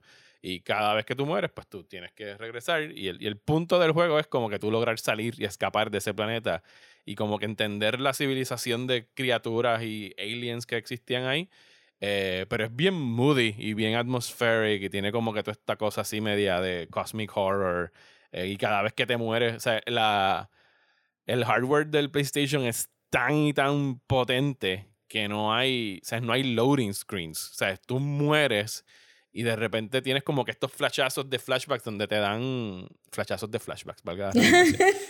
[0.45, 2.91] Y cada vez que tú mueres, pues tú tienes que regresar.
[2.91, 5.89] Y el, y el punto del juego es como que tú lograr salir y escapar
[5.89, 6.63] de ese planeta.
[7.06, 11.49] Y como que entender la civilización de criaturas y aliens que existían ahí.
[12.01, 16.01] Eh, pero es bien moody y bien atmospheric y tiene como que toda esta cosa
[16.01, 17.93] así media de cosmic horror.
[18.34, 20.49] eh, y cada vez que te mueres, o sea, la,
[21.25, 26.34] el hardware del PlayStation es tan y tan potente que no hay, o sea, no
[26.34, 27.51] hay loading screens.
[27.51, 28.84] O sea, tú mueres
[29.34, 33.60] y de repente tienes como que estos flashazos de flashbacks donde te dan flashazos de
[33.60, 34.32] flashbacks, valga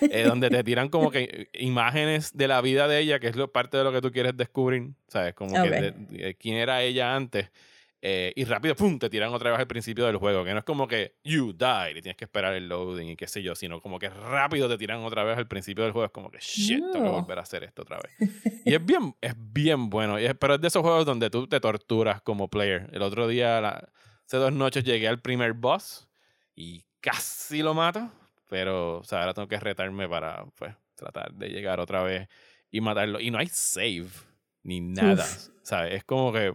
[0.09, 3.51] eh, donde te tiran como que imágenes de la vida de ella, que es lo,
[3.51, 5.33] parte de lo que tú quieres descubrir, ¿sabes?
[5.33, 5.63] Como Ok.
[5.63, 7.51] que de- de quién era ella antes.
[8.05, 10.65] eh, y rápido, pum, te tiran otra vez al principio del juego, que no es
[10.65, 13.79] como que you died y tienes que esperar el loading y qué sé yo, sino
[13.79, 16.83] como que rápido te tiran otra vez al principio del juego, es como que shit,
[16.91, 18.29] tengo que volver a hacer esto otra vez.
[18.65, 21.47] Y es bien, es bien bueno, y es- pero es de esos juegos donde tú
[21.47, 22.89] te torturas como player.
[22.91, 23.87] El otro día, la-
[24.25, 26.07] hace dos noches, llegué al primer boss
[26.55, 28.11] y casi lo mato,
[28.49, 32.27] pero o sea, ahora tengo que retarme para pues, tratar de llegar otra vez
[32.71, 33.19] y matarlo.
[33.19, 34.09] Y no hay save.
[34.63, 35.23] ni nada.
[35.23, 35.49] Uf.
[35.61, 35.93] ¿Sabes?
[35.93, 36.53] Es como que.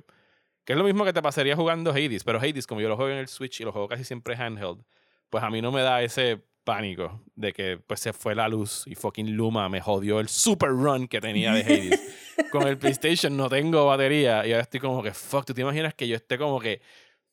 [0.64, 3.10] Que es lo mismo que te pasaría jugando Hades, pero Hades, como yo lo juego
[3.10, 4.84] en el Switch y lo juego casi siempre handheld,
[5.30, 8.82] pues a mí no me da ese pánico de que pues se fue la luz
[8.86, 12.00] y fucking Luma me jodió el super run que tenía de Hades.
[12.52, 15.94] Con el PlayStation no tengo batería y ahora estoy como que fuck, ¿tú te imaginas
[15.94, 16.82] que yo esté como que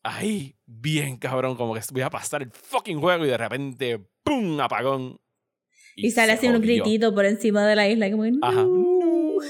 [0.06, 4.60] ahí bien cabrón, como que voy a pasar el fucking juego y de repente ¡pum!
[4.60, 5.20] apagón.
[5.98, 8.40] Y, sale así un gritito por encima de la isla, como no.
[8.42, 8.66] Ajá.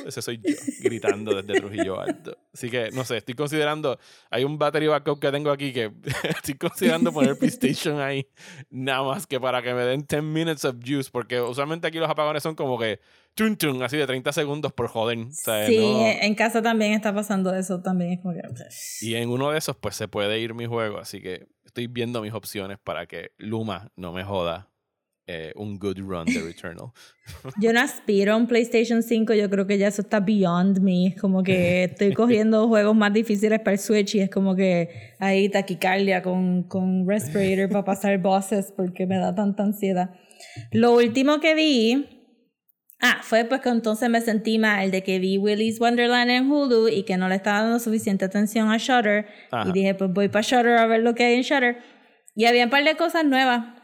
[0.06, 2.38] Ese soy yo, gritando desde Trujillo Alto.
[2.54, 4.00] Así que, no sé, estoy considerando.
[4.30, 5.92] Hay un battery backup que tengo aquí que
[6.30, 8.28] estoy considerando poner PlayStation ahí,
[8.70, 12.10] nada más que para que me den 10 minutes of juice, porque usualmente aquí los
[12.10, 13.00] apagones son como que.
[13.38, 15.18] Chun, chun, así de 30 segundos por joder.
[15.32, 15.68] ¿sabes?
[15.68, 18.40] Sí, No- en casa también está pasando eso, también es como que...
[19.02, 21.00] Y en uno de esos, pues se puede ir mi juego.
[21.00, 24.70] Así que estoy viendo mis opciones para que Luma no me joda
[25.28, 26.92] eh, un good run de Returnal.
[27.60, 31.08] Yo no aspiro a un PlayStation 5, yo creo que ya eso está beyond me.
[31.08, 35.14] Es como que estoy cogiendo juegos más difíciles para el Switch y es como que
[35.20, 40.12] ahí taquicardia con, con Respirator para pasar bosses porque me da tanta ansiedad.
[40.72, 42.06] Lo último que vi,
[43.02, 46.88] ah, fue pues que entonces me sentí mal de que vi Willy's Wonderland en Hulu
[46.90, 49.68] y que no le estaba dando suficiente atención a Shutter Ajá.
[49.68, 51.78] y dije pues voy para Shutter a ver lo que hay en Shutter
[52.36, 53.76] y había un par de cosas nuevas.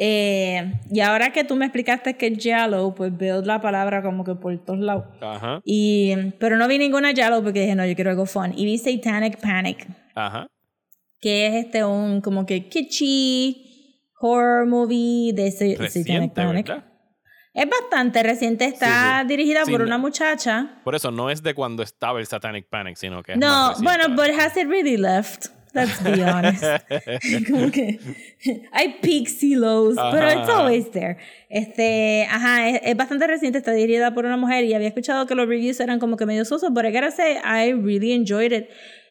[0.00, 4.22] Eh, y ahora que tú me explicaste que es Yellow, pues veo la palabra como
[4.24, 5.04] que por todos lados.
[5.20, 8.52] Ajá, Y, pero no vi ninguna Yellow porque dije, no, yo quiero algo fun.
[8.56, 10.46] Y vi Satanic Panic, ajá.
[11.20, 13.64] que es este un como que kitschy
[14.20, 16.66] horror movie de sa- Satanic Reciente, Panic.
[16.68, 16.84] ¿verdad?
[17.54, 19.28] Es bastante reciente, está Sí, sí.
[19.28, 20.80] dirigida Sí, por una muchacha.
[20.84, 23.82] Por eso no es de cuando estaba el Satanic Panic, sino que es No, más
[23.82, 24.22] bueno, reciente.
[24.32, 25.46] but has it really left?
[25.74, 26.62] Let's be honest.
[27.48, 27.98] como que
[28.72, 30.58] hay peaks y lows, pero Ajá, it's ajá.
[30.60, 31.18] always there.
[31.50, 35.34] Este, ajá, es, es bastante reciente, está dirigida por una mujer y había escuchado que
[35.34, 38.68] los reviews eran como que medio sosos, but I gotta say, I really enjoyed it.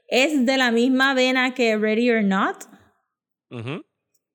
[0.07, 2.63] Es de la misma vena que Ready or Not.
[3.51, 3.83] Ujú.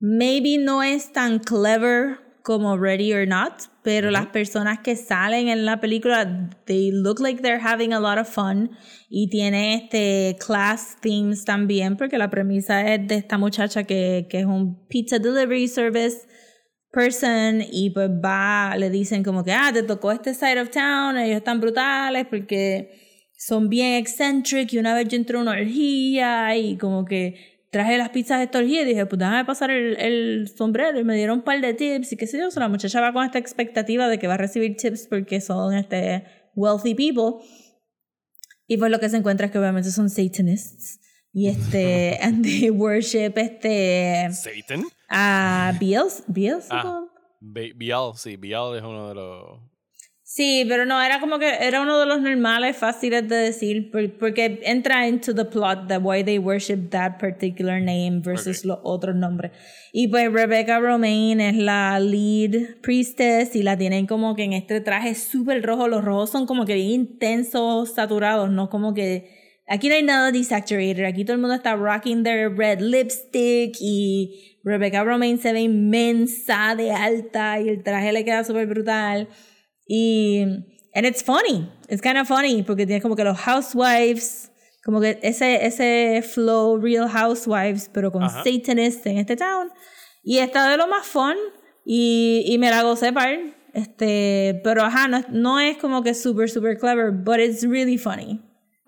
[0.00, 5.64] Maybe no es tan clever como Ready or Not, pero las personas que salen en
[5.64, 8.70] la película, they look like they're having a lot of fun
[9.08, 14.40] y tiene este class themes también, porque la premisa es de esta muchacha que, que
[14.40, 16.26] es un pizza delivery service
[16.92, 21.16] person y pues va, le dicen como que, ah, te tocó este side of town,
[21.16, 22.90] ellos están brutales porque
[23.36, 27.96] son bien eccentric y una vez yo entré a una orgía y como que traje
[27.98, 31.16] las pizzas de esta orgía y dije, pues déjame pasar el, el sombrero y me
[31.16, 33.24] dieron un par de tips y qué sé yo, o sea, la muchacha va con
[33.24, 37.44] esta expectativa de que va a recibir tips porque son este wealthy people
[38.68, 41.00] y pues lo que se encuentra es que obviamente son satanists
[41.32, 44.84] y este and they worship este Satan.
[45.08, 46.70] a Beelz- Beelzebub.
[46.70, 47.08] Ah.
[47.40, 49.60] Be- Bial, sí, Bial es uno de los.
[50.34, 54.16] Sí, pero no, era como que era uno de los normales fáciles de decir por-
[54.16, 58.64] porque entra into the plot de why they worship that particular name versus Ok.
[58.64, 59.52] los otros nombres.
[59.92, 64.80] Y pues Rebecca Romaine es la lead priestess y la tienen como que en este
[64.80, 65.86] traje súper rojo.
[65.86, 69.42] Los rojos son como que bien intensos, saturados, no como que...
[69.68, 74.58] Aquí no hay nada desaturated, aquí todo el mundo está rocking their red lipstick y
[74.64, 79.28] Rebecca Romaine se ve inmensa de alta y el traje le queda súper brutal.
[79.88, 80.42] Y
[80.94, 84.50] and it's funny, it's kind of funny porque tiene como que los housewives,
[84.84, 88.42] como que ese ese flow real housewives, pero con Ajá.
[88.44, 89.70] satanists en este town.
[90.24, 91.36] Y está de lo más fun
[91.84, 93.38] y, y me la gocé par.
[93.74, 98.40] Este, pero ajá, no, no es como que super super clever, but it's really funny.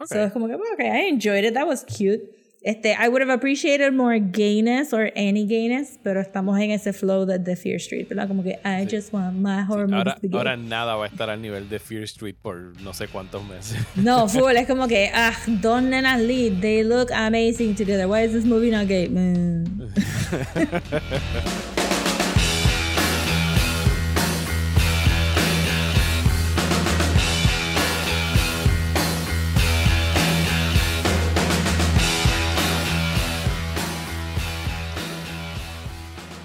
[0.07, 0.27] So Ok.
[0.27, 2.21] es como que, well, okay, I enjoyed it, that was cute.
[2.65, 7.27] Este, I would have appreciated more gayness or any gayness, pero estamos en ese flow
[7.27, 8.27] de, de Fear Street, ¿verdad?
[8.27, 11.29] Como que I just want my horror movies Ahora, to ahora nada va a estar
[11.29, 13.77] al nivel de Fear Street por no sé cuántos meses.
[13.97, 18.09] No, full, es como que, ah, dos nenas lead, they look amazing together.
[18.09, 19.09] Why is this movie not gay?
[19.11, 19.65] Mm.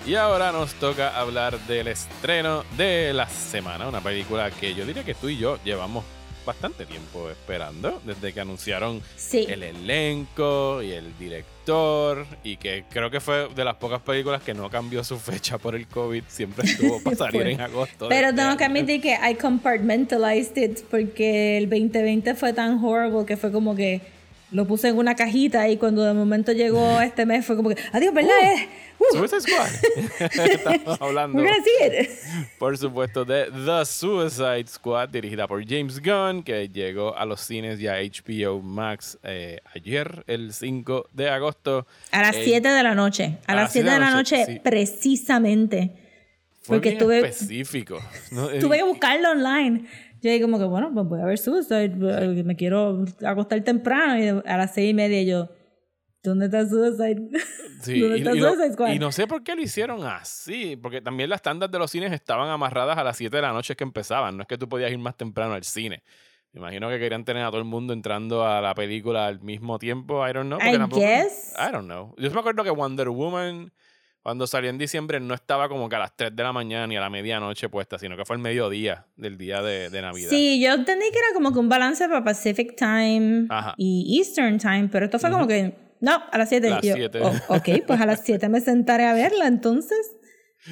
[0.09, 5.03] Y ahora nos toca hablar del estreno de la semana, una película que yo diría
[5.03, 6.03] que tú y yo llevamos
[6.43, 9.45] bastante tiempo esperando, desde que anunciaron Sí.
[9.47, 14.55] el elenco y el director, y que creo que fue de las pocas películas que
[14.55, 18.07] no cambió su fecha por el COVID, siempre estuvo para salir en agosto.
[18.09, 23.27] Pero este tengo que admitir que I compartmentalized it porque el 2020 fue tan horrible
[23.27, 24.01] que fue como que
[24.51, 27.77] lo puse en una cajita y cuando de momento llegó este mes fue como que,
[27.91, 28.31] adiós, ¿verdad?
[28.43, 28.67] Eh,
[28.99, 29.69] uh, Suicide Squad.
[30.63, 31.43] Estamos hablando,
[32.57, 37.79] por supuesto, de The Suicide Squad, dirigida por James Gunn, que llegó a los cines
[37.79, 41.85] y a HBO Max eh, ayer, el 5 de agosto.
[42.11, 43.37] A las Eh, 7 de la noche.
[43.47, 44.59] A, las 7 de la noche, sí.
[44.63, 45.91] precisamente.
[46.61, 47.99] Fue porque bien estuve- específico.
[48.31, 48.47] ¿no?
[48.49, 49.85] Tuve que buscarlo online.
[50.21, 51.93] Yo dije como que, bueno, pues voy a ver Suicide.
[52.01, 54.17] eh, Me quiero acostar temprano.
[54.17, 55.49] Y a las seis y media yo,
[56.23, 57.29] ¿dónde está Suicide?
[57.81, 58.91] Sí, ¿Dónde y, está y Suicide Squad?
[58.91, 62.11] y no sé por qué lo hicieron así, porque también las tandas de los cines
[62.11, 64.91] estaban amarradas a las 7 de la noche que empezaban, no es que tú podías
[64.91, 66.03] ir más temprano al cine.
[66.51, 69.79] Me imagino que querían tener a todo el mundo entrando a la película al mismo
[69.79, 70.59] tiempo, I don't know.
[70.59, 71.53] I tampoco- guess.
[71.57, 72.13] I don't know.
[72.17, 73.71] Yo me acuerdo que Wonder Woman,
[74.21, 76.97] cuando salió en diciembre, no estaba como que a las 3 de la mañana ni
[76.97, 80.29] a la medianoche puesta, sino que fue el mediodía del día de, de Navidad.
[80.29, 83.73] Sí, yo entendí que era como que un balance para Pacific Time Ajá.
[83.77, 86.69] y Eastern Time, pero esto fue como que, no, a las 7.
[86.69, 87.19] Las Yo, siete.
[87.21, 90.15] "Oh, ok, pues a las 7 me sentaré a verla entonces.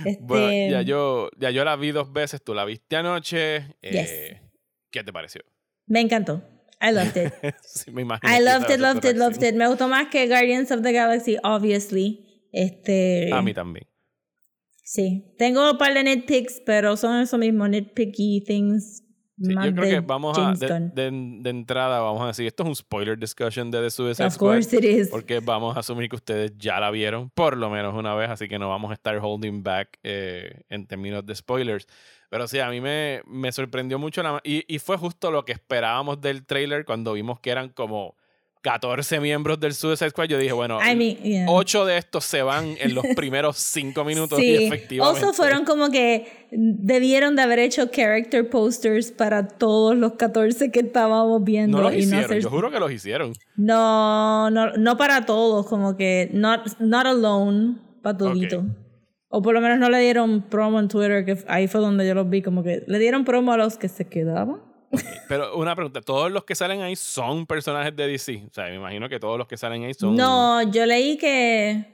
[0.05, 3.75] Este, Bueno, ya yo, ya yo la vi dos veces, tú la viste anoche.
[3.81, 4.41] eh,
[4.91, 5.41] ¿Qué te pareció?
[5.85, 6.43] Me encantó.
[6.81, 7.33] I loved it.
[7.63, 9.55] Sí, me imagino I loved it, loved it, loved it.
[9.55, 12.25] Me gustó más que Guardians of the Galaxy, obviously.
[12.65, 13.87] Este, A mí también.
[14.83, 15.25] Sí.
[15.37, 19.03] Tengo un par de nitpicks, pero son eso mismo, nitpicky things.
[19.39, 22.69] Sí, yo creo que vamos a, de, de- de entrada, vamos a decir, esto es
[22.69, 24.53] un spoiler discussion de The Suicide Of Squad.
[24.55, 25.09] course it is.
[25.09, 28.47] Porque vamos a asumir que ustedes ya la vieron, por lo menos una vez, así
[28.47, 31.85] que no vamos a estar holding back eh, en términos de spoilers.
[32.31, 35.51] Pero sí, a mí me, me sorprendió mucho la, y, y fue justo lo que
[35.51, 38.15] esperábamos del trailer cuando vimos que eran como
[38.61, 40.25] 14 miembros del Suicide Squad.
[40.25, 41.45] Yo dije, bueno, I mean, yeah.
[41.47, 44.65] 8 de estos se van en los primeros 5 minutos y Sí.
[44.65, 45.19] efectivamente.
[45.21, 50.79] Also fueron como que debieron de haber hecho character posters para todos los 14 que
[50.79, 53.33] estábamos viendo no los y no hicieron, hacer yo juro que los hicieron.
[53.55, 58.63] No, no, no para todos, como que not, not alone, para todito.
[59.29, 62.15] O por lo menos no le dieron promo en Twitter, que ahí fue donde yo
[62.15, 64.61] los vi, como que le dieron promo a los que se quedaban.
[65.27, 68.43] Pero una pregunta, ¿todos los que salen ahí son personajes de DC?
[68.49, 70.15] O sea, me imagino que todos los que salen ahí son...
[70.15, 71.85] No, yo leí que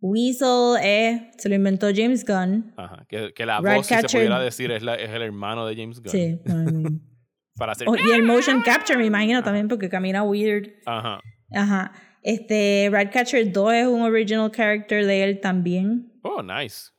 [0.00, 2.72] Weasel es, se lo inventó James Gunn.
[2.76, 5.76] Ajá, que, que la voz, si se pudiera decir, es, la- es el hermano de
[5.76, 6.10] James Gunn.
[6.10, 6.40] Sí.
[7.56, 7.88] Para hacer...
[7.88, 10.70] Oh, y el motion capture, me imagino también, porque camina weird.
[10.86, 11.20] Ajá.
[11.54, 11.92] Ajá.
[12.22, 16.10] Este, Ratcatcher 2 es un original character de él también.
[16.22, 16.90] Oh, nice.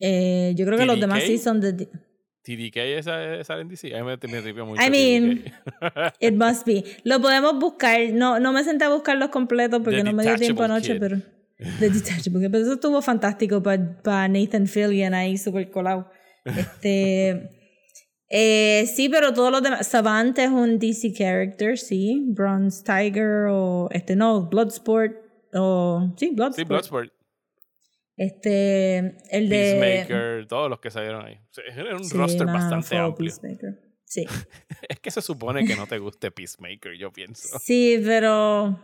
[0.00, 1.88] Eh, yo creo que los demás sí son de...
[2.46, 3.92] TDK esa, esa en DC.
[3.96, 4.80] A mí me, me tripió mucho.
[4.80, 5.44] I mean.
[6.20, 6.84] It must be.
[7.02, 7.98] Lo podemos buscar.
[8.12, 11.00] No, no me senté a buscarlos completos porque The no me dio tiempo anoche, Kid.
[11.00, 11.16] pero.
[11.80, 12.48] The Detachable.
[12.48, 16.08] Pero eso estuvo fantástico para Nathan Fillion ahí, super colado.
[16.44, 17.50] Este.
[18.28, 19.84] eh, sí, pero todos los demás.
[19.84, 22.22] Savant es un DC character, sí.
[22.28, 23.88] Bronze Tiger o.
[23.90, 25.16] Este, no, Bloodsport.
[25.52, 26.14] O.
[26.16, 26.54] Sí, Bloodsport.
[26.54, 27.15] sí, Bloodsport.
[28.16, 29.16] Este.
[29.30, 29.78] El de.
[29.80, 31.38] Peacemaker, todos los que salieron ahí.
[31.76, 33.30] Era un Sí, roster bastante amplio.
[33.32, 33.80] Peacemaker.
[34.04, 34.26] Sí.
[34.88, 37.58] Es que se supone que no te guste Peacemaker, yo pienso.
[37.58, 38.78] Sí, pero.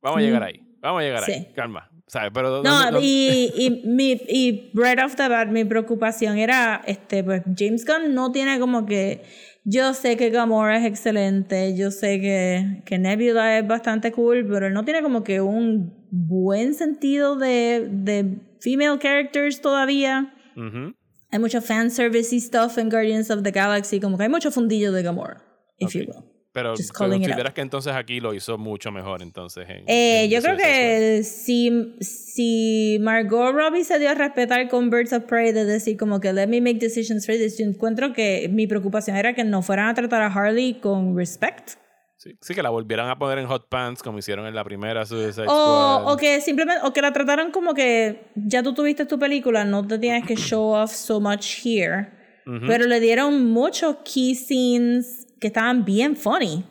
[0.00, 0.60] Vamos a llegar ahí.
[0.80, 1.32] Vamos a llegar Sí.
[1.32, 1.52] ahí.
[1.54, 1.90] Calma.
[2.06, 2.30] ¿Sabes?
[2.32, 7.22] Pero No, no- y, y, mi, y right off the bat, mi preocupación era, este,
[7.22, 9.22] pues James Gunn no tiene como que,
[9.70, 14.66] yo sé que Gamora es excelente, yo sé que, que Nebula es bastante cool, pero
[14.66, 20.34] él no tiene como que un buen sentido de, de female characters todavía.
[20.56, 20.94] Ujú.
[21.30, 24.90] Hay mucho fanservice y stuff en Guardians of the Galaxy, como que hay mucho fundillo
[24.90, 25.44] de Gamora,
[25.78, 26.08] if you Ok.
[26.08, 26.24] will.
[26.52, 29.68] Pero, consideras que entonces aquí lo hizo mucho mejor, entonces.
[29.68, 34.90] En, Eh, en yo creo que si, si Margot Robbie se dio a respetar con
[34.90, 38.12] Birds of Prey de decir como que let me make decisions for this, yo encuentro
[38.12, 41.72] que mi preocupación era que no fueran a tratar a Harley con respect.
[42.16, 45.06] Sí, sí, que la volvieran a poner en hot pants como hicieron en la primera
[45.06, 46.12] Suicide O, Squad.
[46.12, 49.86] o que simplemente, o que la trataron como que ya tú tuviste tu película, no
[49.86, 52.08] te tienes que show off so much here.
[52.44, 56.64] Ujú, Pero le dieron muchos key scenes que estaban bien funny.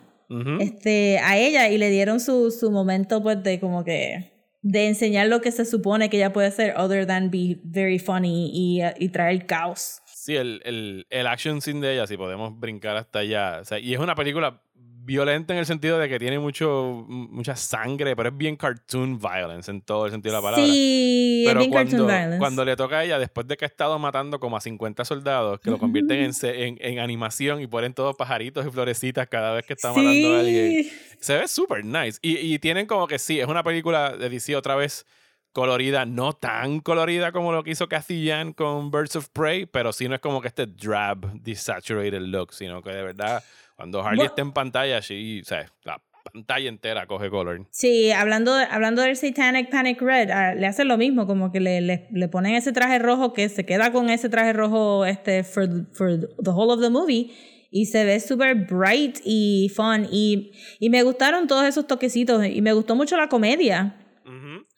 [0.60, 5.28] este, a ella y le dieron su, su momento pues de como que de enseñar
[5.28, 9.08] lo que se supone que ella puede hacer other than be very funny y, y
[9.08, 10.00] traer caos.
[10.06, 13.60] Sí, el, el, el action scene de ella, si podemos brincar hasta allá.
[13.62, 14.62] O sea, y es una película
[15.08, 19.70] violenta en el sentido de que tiene mucho, mucha sangre, pero es bien cartoon violence
[19.70, 20.66] en todo el sentido de la palabra.
[20.66, 22.38] Sí, Pero es bien cuando, cartoon violence.
[22.38, 25.60] cuando le toca a ella, después de que ha estado matando como a 50 soldados,
[25.60, 29.64] que lo convierten en, en, en animación y ponen todos pajaritos y florecitas cada vez
[29.64, 30.86] que está matando a alguien.
[31.20, 32.18] Se ve súper nice.
[32.20, 35.06] Y, y tienen como que sí, es una película de DC otra vez
[35.52, 39.92] colorida, no tan colorida como lo que hizo Cathy Yan con Birds of Prey, pero
[39.92, 43.42] sí no es como que este drab, desaturated look, sino que de verdad,
[43.78, 44.28] cuando Harley Bueno.
[44.30, 46.02] está en pantalla, sí, o sea, la
[46.32, 47.64] pantalla entera coge color.
[47.70, 51.60] Sí, hablando, de- hablando del Satanic Panic Red, ah, le hacen lo mismo, como que
[51.60, 55.44] le, le, le ponen ese traje rojo que se queda con ese traje rojo este,
[55.44, 57.30] for, for the whole of the movie
[57.70, 60.50] y se ve súper bright y fun y,
[60.80, 63.94] y me gustaron todos esos toquecitos y me gustó mucho la comedia.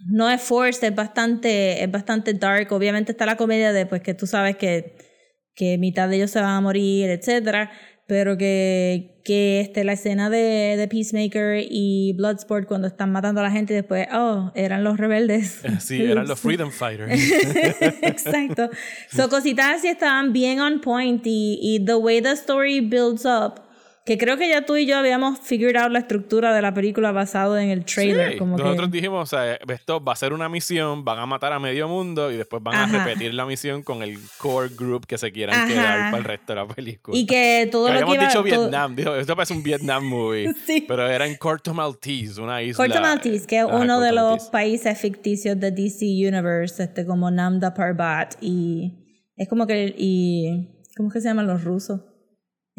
[0.07, 2.73] No es forced, es bastante, es bastante dark.
[2.73, 4.97] Obviamente está la comedia de pues que tú sabes que,
[5.55, 7.71] que mitad de ellos se van a morir, etcétera.
[8.11, 13.45] Pero que, que este, la escena de, de Peacemaker y Bloodsport cuando están matando a
[13.45, 15.63] la gente y después, oh, eran los rebeldes.
[15.79, 17.13] Sí, eran los Freedom Fighters.
[18.03, 18.69] Exacto.
[19.13, 23.61] So, cositas así estaban bien on point y, y the way the story builds up,
[24.11, 27.13] que creo que ya tú y yo habíamos figured out la estructura de la película
[27.13, 28.33] basado en el trailer.
[28.33, 31.27] Sí, como que- Nosotros dijimos, o sea, esto va a ser una misión, van a
[31.27, 35.07] matar a medio mundo y después van a repetir la misión con el core group
[35.07, 35.69] que se quieran Ajá.
[35.69, 37.17] quedar para el resto de la película.
[37.17, 39.63] y que todo Que lo que habíamos iba dicho todo- Vietnam, dijo, esto parece un
[39.63, 40.53] Vietnam movie.
[40.67, 40.85] Sí.
[40.89, 42.85] Pero era en Corto Maltese, una isla.
[42.85, 44.51] Corto Maltese, que es Ajá, uno de los Maltese.
[44.51, 48.93] países ficticios de DC Universe, este, como Namda Parbat, y
[49.37, 52.01] es como que, y, ¿cómo es que se llaman los rusos?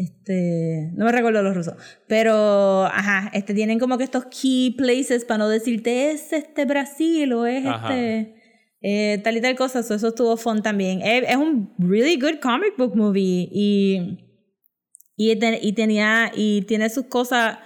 [0.01, 1.75] Este, no me recuerdo los rusos,
[2.07, 7.31] pero, ajá, este, tienen como que estos key places para no decirte es este Brasil
[7.33, 7.93] o es Ajá.
[7.93, 8.35] este,
[8.81, 11.01] eh, tal y tal cosa, so eso estuvo fun también.
[11.01, 14.17] Es, es un really good comic book movie y,
[15.15, 17.59] y, y tenía, y tiene sus cosas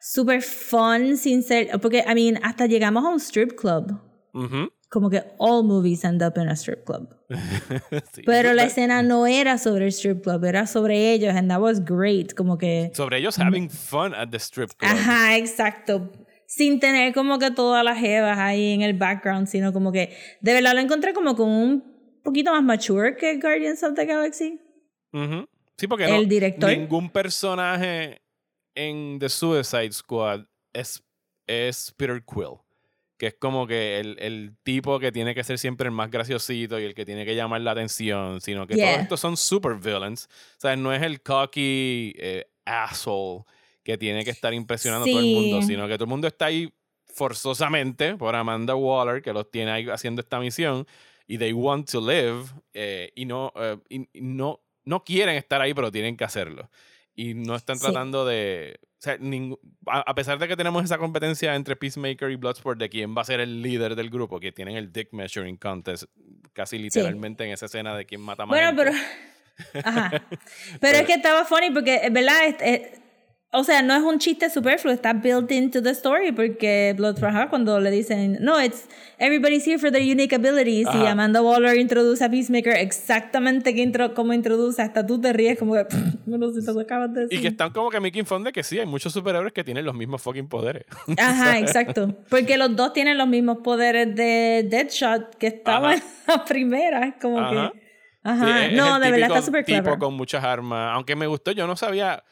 [0.00, 4.00] super fun sin ser, porque, I mean, hasta llegamos a un strip club.
[4.32, 4.70] Ujú.
[4.92, 7.16] Como que all movies end up in a strip club.
[8.12, 8.22] Sí.
[8.26, 11.82] Pero la escena no era sobre el strip club, era sobre ellos, and that was
[11.82, 12.34] great.
[12.34, 12.90] Como que.
[12.94, 14.92] Sobre ellos having fun at the strip club.
[14.92, 16.12] Ajá, exacto.
[16.46, 20.14] Sin tener como que todas las jevas ahí en el background, sino como que.
[20.42, 24.60] De verdad lo encontré como con un poquito más mature que Guardians of the Galaxy.
[25.14, 25.48] Ujú.
[25.78, 26.70] Sí, porque El no, director.
[26.70, 28.20] ningún personaje
[28.74, 31.02] en The Suicide Squad es,
[31.46, 32.61] es Peter Quill.
[33.22, 36.80] Que es como que el, el tipo que tiene que ser siempre el más graciosito
[36.80, 38.88] y el que tiene que llamar la atención, sino que Yeah.
[38.90, 40.24] todos estos son super villains.
[40.56, 43.44] O sea, no es el cocky eh, asshole
[43.84, 45.68] que tiene que estar impresionando a todo el mundo, Sí.
[45.68, 46.68] sino que todo el mundo está ahí
[47.14, 50.84] forzosamente por Amanda Waller, que los tiene ahí haciendo esta misión,
[51.28, 52.42] y they want to live,
[52.74, 56.68] eh, y, no, eh, y no, no quieren estar ahí, pero tienen que hacerlo.
[57.14, 57.84] Y no están Sí.
[57.84, 58.78] tratando de...
[58.82, 62.78] O sea, ningú- a, a pesar de que tenemos esa competencia entre Peacemaker y Bloodsport
[62.78, 66.04] de quién va a ser el líder del grupo, que tienen el Dick Measuring Contest
[66.52, 68.84] casi literalmente en esa escena de quién mata más Bueno, gente.
[69.72, 69.86] pero.
[69.86, 70.22] Ajá.
[70.80, 73.00] Pero, es que estaba funny porque, es verdad, es- es-
[73.54, 77.48] o sea, no es un chiste superfluo, está built into the story porque Bloodsport, ajá,
[77.50, 78.88] cuando le dicen, no, it's
[79.18, 81.10] everybody's here for their unique abilities y Ajá.
[81.10, 85.74] Amanda Waller introduce a Peacemaker exactamente que intro, como introduce, hasta tú te ríes como
[85.74, 85.86] que,
[86.24, 87.38] bueno, si te lo acabas de decir.
[87.38, 89.84] Y que están como que making fun de que sí, hay muchos superhéroes que tienen
[89.84, 90.84] los mismos fucking poderes.
[91.18, 92.16] Ajá, exacto.
[92.30, 97.16] Porque los dos tienen los mismos poderes de Deadshot que estaban en la primera.
[97.20, 97.72] Como Ajá.
[97.74, 97.82] que.
[98.24, 98.68] Ajá.
[98.68, 99.98] Sí, no, de verdad está súper tipo clever.
[99.98, 100.94] con muchas armas.
[100.94, 102.22] Aunque me gustó, yo no sabía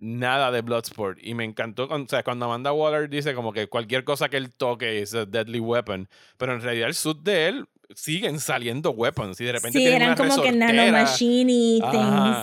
[0.00, 1.18] nada de Bloodsport.
[1.22, 4.52] Y me encantó, o sea, cuando Amanda Waller dice como que cualquier cosa que él
[4.54, 6.08] toque es a deadly weapon.
[6.36, 9.40] Pero en realidad el suit de él siguen saliendo weapons.
[9.40, 10.72] Y de repente Sí, eran una como que resortera.
[10.72, 11.90] nanomachine Ajá.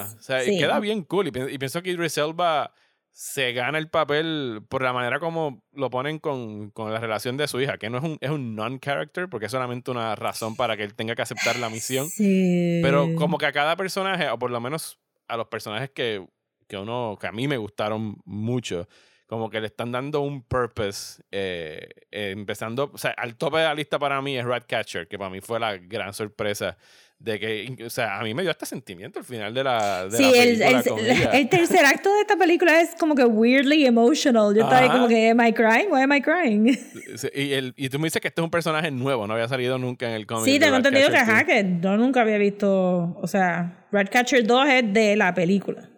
[0.07, 0.19] things.
[0.19, 0.57] O sea, y Sí.
[0.59, 1.27] queda bien cool.
[1.27, 2.73] Y, pi- y pienso que Idris Elba
[3.11, 7.47] se gana el papel por la manera como lo ponen con, con la relación de
[7.47, 10.77] su hija, que no es un, es un non-character, porque es solamente una razón para
[10.77, 12.07] que él tenga que aceptar la misión.
[12.09, 12.79] Sí.
[12.83, 16.23] Pero como que a cada personaje, o por lo menos a los personajes que,
[16.67, 18.87] que uno, que a mí me gustaron mucho,
[19.25, 23.63] como que le están dando un purpose, eh, eh, empezando, o sea, al tope de
[23.65, 26.77] la lista para mí es Ratcatcher, que para mí fue la gran sorpresa
[27.19, 30.15] de que, o sea, a mí me dio este sentimiento al final de la, de
[30.17, 31.31] Sí, la el, película el, con ella.
[31.31, 34.55] el tercer acto de esta película es como que weirdly emotional.
[34.55, 35.91] Yo estaba como que, ¿am I crying?
[35.91, 36.73] Why am I crying?
[37.17, 39.47] Sí, Y, el, y tú me dices que este es un personaje nuevo, no había
[39.47, 40.45] salido nunca en el cómic.
[40.45, 44.93] Sí, tengo entendido que, ajá, que yo nunca había visto, o sea, Ratcatcher 2 es
[44.93, 45.89] de la película.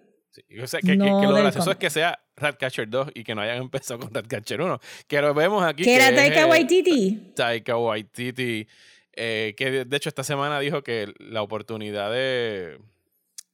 [0.48, 3.24] Sí, o sea, que, que- No que lo gracioso es que sea Ratcatcher 2 y
[3.24, 4.80] que no hayan empezado con Ratcatcher 1.
[5.08, 5.84] Que lo vemos aquí.
[5.84, 7.34] Que era Taika Waititi.
[7.36, 8.68] Taika Waititi.
[9.16, 12.78] eh, que de- de hecho esta semana dijo que la oportunidad de.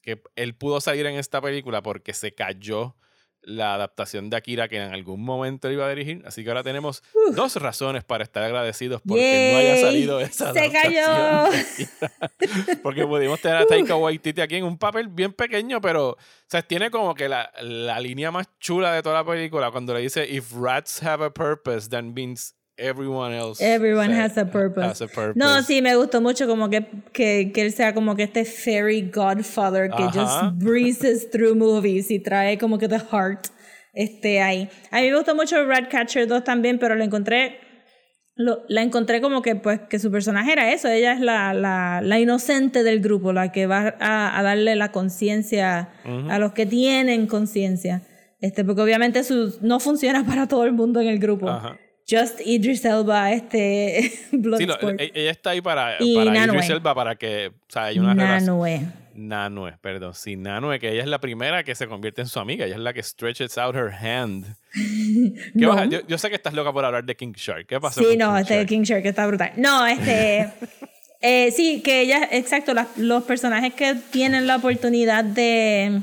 [0.01, 2.95] que él pudo salir en esta película porque se cayó
[3.45, 6.21] la adaptación de Akira que en algún momento iba a dirigir.
[6.25, 9.81] Así que ahora tenemos dos razones para estar agradecidos porque no haya Yay.
[9.83, 12.77] salido esa Se adaptación cayó.
[12.83, 16.17] porque pudimos tener a Taika Waititi aquí en un papel bien pequeño, pero o
[16.47, 20.01] sea, tiene como que la, la línea más chula de toda la película cuando le
[20.01, 24.85] dice If rats have a purpose, then means everyone else Everyone has a purpose.
[24.85, 25.35] has a purpose.
[25.35, 29.01] No, sí, me gustó mucho como que, que, que él sea como que este fairy
[29.01, 30.11] godfather que Ajá.
[30.51, 33.47] just breezes through movies y trae como que the heart
[33.93, 34.69] este, ahí.
[34.91, 37.59] A mí me gustó mucho Ratcatcher 2 también, pero lo encontré
[38.37, 42.01] lo, la encontré como que pues que su personaje era eso, ella es la, la,
[42.03, 45.89] la inocente del grupo, la que va a, a darle la conciencia
[46.29, 48.01] a los que tienen conciencia.
[48.41, 51.49] Este, porque obviamente su, no funciona para todo el mundo en el grupo.
[51.49, 51.77] Ajá.
[52.07, 55.01] Just Idris Elba, este Sí, lo- Bloodsport.
[55.01, 56.55] e- ella está ahí para, Y para Nanue.
[56.57, 58.45] Idris Elba para que, o sea, hay una relación.
[58.59, 58.81] Nanue.
[59.15, 62.65] Nanue, perdón, sí, Nanue, que ella es la primera que se convierte en su amiga,
[62.65, 64.55] ella es la que stretches out her hand.
[64.73, 65.83] ¿Qué No.
[65.85, 68.01] yo, yo sé que estás loca por hablar de King Shark, ¿qué pasó?
[68.01, 68.67] Sí, con no, King este Shark?
[68.67, 69.51] King Shark está brutal.
[69.55, 70.49] No, este.
[71.21, 76.01] eh, sí, que ella, exacto, las- los personajes que tienen la oportunidad de,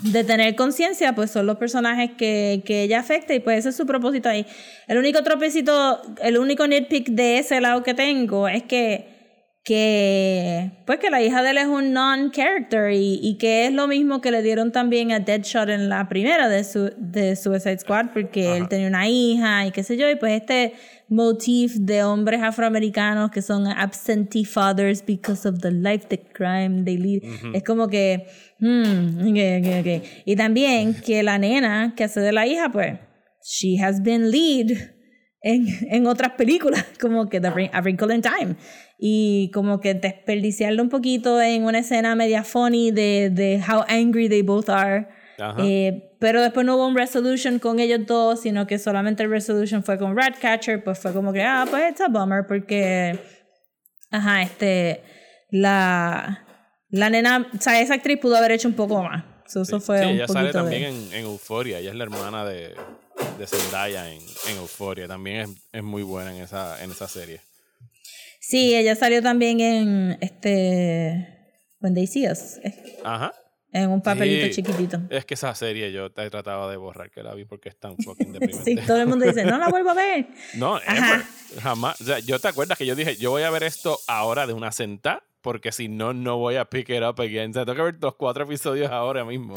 [0.00, 3.76] de tener conciencia, pues son los personajes que, que ella afecta y pues ese es
[3.76, 4.46] su propósito ahí.
[4.88, 9.15] El único tropecito, el único nitpick de ese lado que tengo es que
[9.66, 13.88] que pues que la hija de él es un non-character y, y que es lo
[13.88, 18.10] mismo que le dieron también a Deadshot en la primera de, su, de Suicide Squad
[18.14, 20.74] porque él tenía una hija y qué sé yo y pues este
[21.08, 26.96] motif de hombres afroamericanos que son absentee fathers because of the life the crime they
[26.96, 28.24] lead es como que
[28.60, 30.08] hmm, ok, ok, ok.
[30.26, 33.00] y también que la nena que hace de la hija pues
[33.42, 34.94] she has been lead
[35.46, 38.56] en, en otras películas, como que The Wrinkle in Time.
[38.98, 44.28] Y como que desperdiciarlo un poquito en una escena media funny de, de how angry
[44.28, 45.08] they both are.
[45.58, 49.84] Eh, pero después no hubo un resolution con ellos dos, sino que solamente el resolution
[49.84, 53.18] fue con Ratcatcher, pues fue como que, ah, pues it's a bummer, porque,
[54.10, 55.02] ajá, este,
[55.50, 56.46] la,
[56.88, 59.24] la nena, o sea, esa actriz pudo haber hecho un poco más.
[59.46, 60.88] So, eso fue Sí, un ella sale poquito también de...
[60.88, 61.78] en, en Euphoria.
[61.80, 62.74] Ella es la hermana de,
[63.38, 65.06] de Zendaya en, en Euphoria.
[65.06, 67.42] También es, es muy buena en esa, en esa serie.
[68.48, 71.26] Sí, ella salió también en este
[71.80, 73.32] When They See Us, eh, Ajá.
[73.72, 74.52] en un papelito Sí.
[74.62, 75.00] chiquitito.
[75.10, 77.96] Es que esa serie yo te trataba de borrar que la vi porque es tan
[77.96, 78.62] fucking deprimente.
[78.64, 80.28] Sí, todo el mundo dice, no la vuelvo a ver.
[80.54, 81.22] No, ever.
[81.60, 82.00] Jamás.
[82.00, 84.52] O sea, yo te acuerdas que yo dije, yo voy a ver esto ahora de
[84.52, 87.50] una sentada, porque si no, no voy a pick it up again.
[87.50, 89.54] O sea, tengo que ver los cuatro episodios ahora mismo,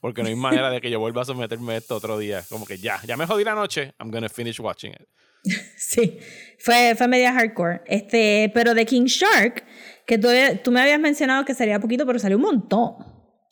[0.00, 2.42] porque no hay manera de que yo vuelva a someterme a esto otro día.
[2.48, 5.06] Como que ya, ya me jodí la noche, I'm gonna finish watching it.
[5.76, 6.18] Sí,
[6.58, 7.80] fue, fue media hardcore.
[7.86, 9.64] Este, pero de King Shark,
[10.06, 10.28] que tú,
[10.62, 12.94] tú me habías mencionado que salía poquito, pero salió un montón.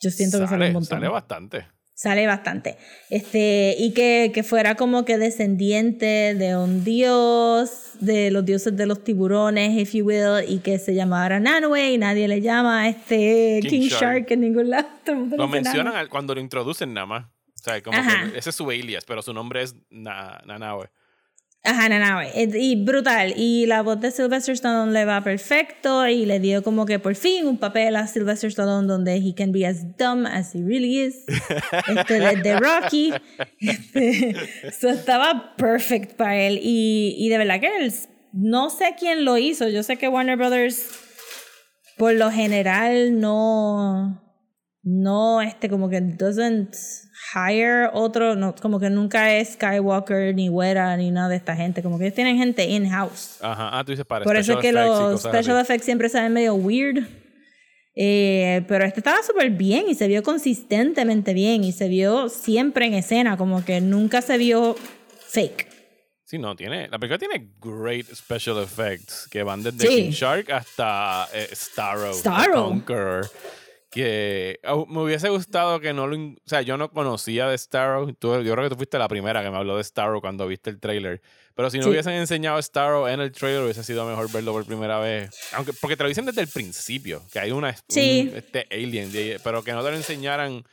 [0.01, 0.89] Yo siento que salió un Sale, montón.
[0.97, 1.67] sale bastante.
[1.93, 2.77] Sale bastante.
[3.09, 8.85] Este, y que, que fuera como que descendiente de un dios, de los dioses de
[8.85, 12.87] los tiburones, if you will, y que se llamara Nanue y nadie le llama a
[12.87, 14.01] este King King, Shark.
[14.01, 14.31] Shark.
[14.31, 14.87] en ningún lado.
[15.37, 17.25] Lo mencionan al- cuando lo introducen nada más.
[17.25, 20.89] O sea, como que ese es su alias, pero su nombre es Na- Nanawe.
[21.63, 22.31] Ajá, Nanue.
[22.35, 23.33] Eh, Y brutal.
[23.35, 27.15] Y la voz de Sylvester Stallone le va perfecto y le dio como que por
[27.15, 30.99] fin un papel a Sylvester Stallone donde he can be as dumb as he really
[31.01, 31.25] is.
[31.87, 33.13] Este, de, de Rocky.
[33.59, 34.35] Este,
[34.71, 36.59] so estaba perfect para él.
[36.63, 37.93] Y, y de verdad que él,
[38.31, 39.67] no sé quién lo hizo.
[39.67, 40.87] Yo sé que Warner Brothers
[41.97, 44.23] por lo general no
[44.83, 46.73] no este como que doesn't
[47.33, 51.81] hire otro no como que nunca es Skywalker ni Wera ni nada de esta gente
[51.83, 53.77] como que ellos tienen gente in house Ajá.
[53.77, 55.61] Ah, tú dices para por eso es que los special así.
[55.63, 57.05] effects siempre salen medio weird
[58.01, 62.85] Eh, pero este estaba súper bien y se vio consistentemente bien y se vio siempre
[62.85, 64.75] en escena como que nunca se vio
[65.27, 65.67] fake
[66.25, 66.87] Sí, no, tiene.
[66.89, 69.95] La película tiene great special effects que van desde Sí.
[70.03, 72.13] King Shark hasta eh, Starro.
[72.13, 72.65] Starro.
[72.65, 73.27] Conqueror,
[73.89, 76.15] Que me hubiese gustado que no lo.
[76.17, 78.13] O sea, yo no conocía de Starro.
[78.13, 80.69] Tú- yo creo que tú fuiste la primera que me habló de Starro cuando viste
[80.69, 81.21] el trailer.
[81.55, 81.89] Pero si no Sí.
[81.89, 85.31] hubiesen enseñado Starro en el trailer, hubiese sido mejor verlo por primera vez.
[85.53, 88.29] Aunque, porque te lo dicen desde el principio, que hay una, Sí.
[88.31, 89.11] un, este alien,
[89.43, 90.63] pero que no te lo enseñaran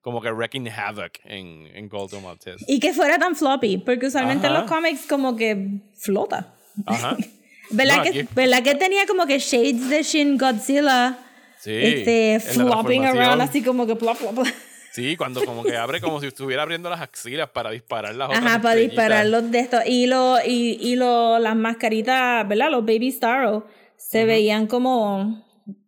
[0.00, 2.62] como que wrecking havoc en, en Golden Maltese.
[2.68, 6.54] y que fuera tan floppy porque usualmente en los cómics como que flota
[6.84, 7.16] Ajá.
[7.70, 11.16] ¿Verdad, No, que, ¿Verdad que tenía como que shades de Shin Godzilla?
[11.64, 11.72] Sí.
[11.74, 14.46] este, flopping around así como que plop, plop, plop.
[14.92, 18.44] Sí, cuando como que abre como si estuviera abriendo las axilas para disparar las otras
[18.44, 18.90] Ajá, para estrellitas.
[18.96, 19.80] disparar los de estos.
[19.86, 22.70] Y, lo, y, y lo, las mascaritas, ¿verdad?
[22.70, 25.42] Los Baby Starro se veían como,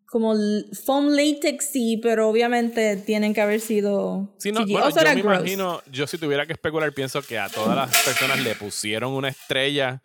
[0.06, 0.34] como
[0.84, 4.34] foam latex, sí, pero obviamente tienen que haber sido.
[4.38, 5.36] Sí, no, bueno, yo me gross.
[5.38, 9.28] imagino, yo si tuviera que especular, pienso que a todas las personas le pusieron una
[9.28, 10.02] estrella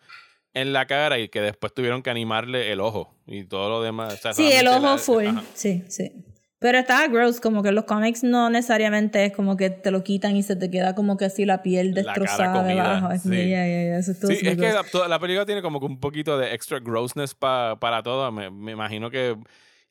[0.54, 4.14] en la cara y que después tuvieron que animarle el ojo y todo lo demás.
[4.14, 5.26] O sea, Sí, el ojo la- full.
[5.26, 5.42] ajá.
[5.54, 6.12] Sí, sí.
[6.58, 10.36] Pero estaba gross, como que los cómics no necesariamente es como que te lo quitan
[10.36, 13.08] y se te queda como que así la piel La destrozada debajo.
[13.20, 13.30] Sí.
[13.50, 14.74] ya, ya, ya, eso Sí, es que gross.
[14.74, 18.30] la, toda la película tiene como que un poquito de extra grossness pa- para todo.
[18.30, 19.36] Me, me imagino que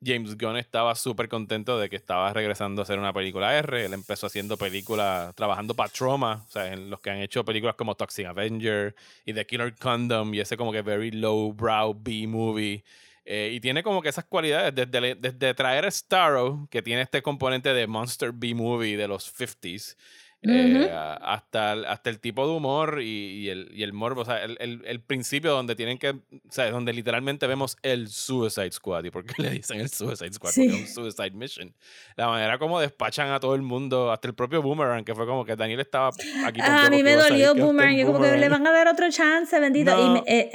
[0.03, 3.85] James Gunn estaba súper contento de que estaba regresando a hacer una película R.
[3.85, 7.75] Él empezó haciendo películas, trabajando para Trauma, o sea, en los que han hecho películas
[7.75, 8.95] como Toxic Avenger
[9.25, 12.83] y The Killer Condom y ese como que very low brow B-movie.
[13.25, 17.73] Eh, y tiene como que esas cualidades, desde, traer a Starro, que tiene este componente
[17.73, 19.95] de Monster B-movie de los 50s,
[20.43, 20.89] eh,
[21.21, 24.99] hasta, hasta el tipo de humor y, el, y el morbo, o sea, el, el,
[24.99, 26.19] principio donde tienen que, o
[26.49, 29.03] sea, donde literalmente vemos el Suicide Squad.
[29.03, 30.51] ¿Y por qué le dicen el Suicide Squad?
[30.55, 31.73] Porque es un Suicide Mission.
[32.15, 35.45] La manera como despachan a todo el mundo, hasta el propio Boomerang, que fue como
[35.45, 36.09] que Daniel estaba
[36.43, 36.59] aquí.
[36.63, 39.59] Ah, a mí me dolió Boomerang, yo como que le van a dar otro chance,
[39.59, 39.95] bendito.
[39.95, 40.51] No, y eh,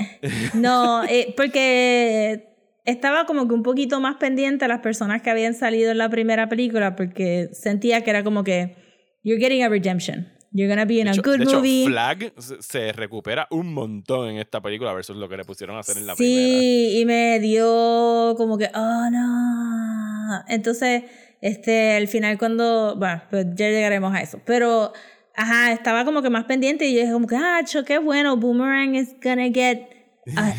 [0.54, 5.54] no eh, porque estaba como que un poquito más pendiente a las personas que habían
[5.54, 8.85] salido en la primera película, porque sentía que era como que
[9.26, 10.30] you're getting a redemption.
[10.52, 11.82] You're gonna be in a good de movie.
[11.82, 15.80] Hecho, Flag se recupera un montón en esta película versus lo que le pusieron a
[15.80, 16.48] hacer en la primera.
[16.48, 20.44] Sí, y me dio como que, oh no.
[20.48, 21.02] Entonces,
[21.40, 24.40] este, al final cuando, bueno, pues ya llegaremos a eso.
[24.46, 24.92] Pero,
[25.34, 28.94] ajá, estaba como que más pendiente y yo dije como que, ah, qué bueno, Boomerang
[28.94, 29.95] is gonna get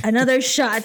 [0.03, 0.84] another shot.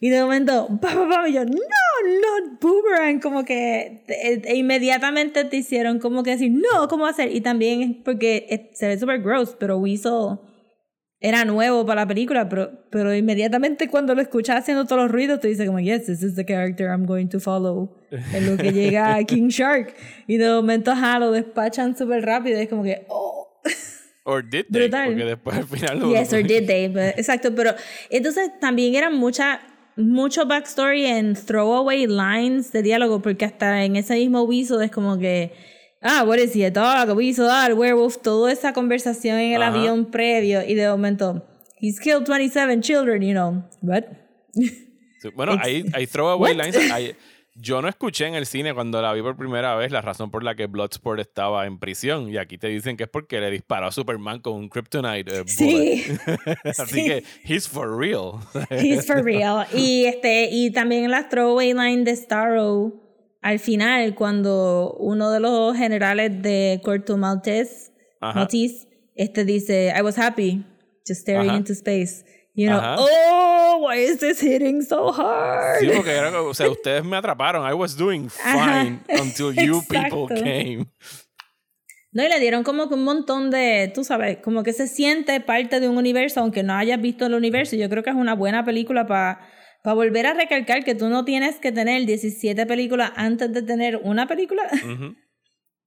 [0.00, 3.20] Y de momento, pa, pa, pa, y yo, no, not boomerang.
[3.20, 7.34] Como que e, e inmediatamente te hicieron como que decir, no, ¿cómo hacer?
[7.34, 10.38] Y también porque se ve super gross, pero Weasel
[11.20, 15.40] era nuevo para la película, pero, pero inmediatamente cuando lo escuchas haciendo todos los ruidos,
[15.40, 17.96] te dice como, yes, this is the character I'm going to follow.
[18.10, 19.94] En lo que llega King Shark.
[20.26, 22.58] Y de momento, ajá, lo despachan súper rápido.
[22.58, 23.48] Y es como que, oh.
[24.24, 24.88] Or did they?
[24.88, 26.86] Porque después al final lo Yes, or did they.
[27.16, 27.74] exacto, pero
[28.08, 29.60] entonces también era mucha,
[29.96, 35.18] mucho backstory en throwaway lines de diálogo, porque hasta en ese mismo viso es como
[35.18, 35.52] que,
[36.00, 39.52] ah, what is he, a dog, a weasel, ah, a werewolf, toda esa conversación en
[39.52, 41.46] el avión previo y de momento,
[41.78, 44.04] he's killed 27 children, you know, what?
[45.34, 47.14] bueno, hay, hay throwaway lines, hay,
[47.54, 50.42] yo no escuché en el cine cuando la vi por primera vez la razón por
[50.42, 52.28] la que Bloodsport estaba en prisión.
[52.28, 55.40] Y aquí te dicen que es porque le disparó a Superman con un kryptonite.
[55.40, 56.04] Eh, sí.
[56.78, 58.40] Así que, he's for real.
[58.70, 59.66] he's for real.
[59.72, 63.04] Y, este, y también la throwaway line de Starro
[63.44, 70.18] al final, cuando uno de los generales de Corto Maltese, Maltese este dice, I was
[70.18, 70.64] happy
[71.06, 72.24] just staring into space.
[72.54, 75.80] You know, oh, why is this hitting so hard?
[75.80, 77.68] Sí, porque era, o sea, ustedes me atraparon.
[77.68, 80.86] I was doing fine until you people came.
[82.12, 85.40] No, y le dieron como que un montón de, tú sabes, como que se siente
[85.40, 87.74] parte de un universo, aunque no hayas visto el universo.
[87.74, 89.40] Yo creo que es una buena película para
[89.84, 94.00] para volver a recalcar que tú no tienes que tener 17 películas antes de tener
[94.02, 94.62] una película.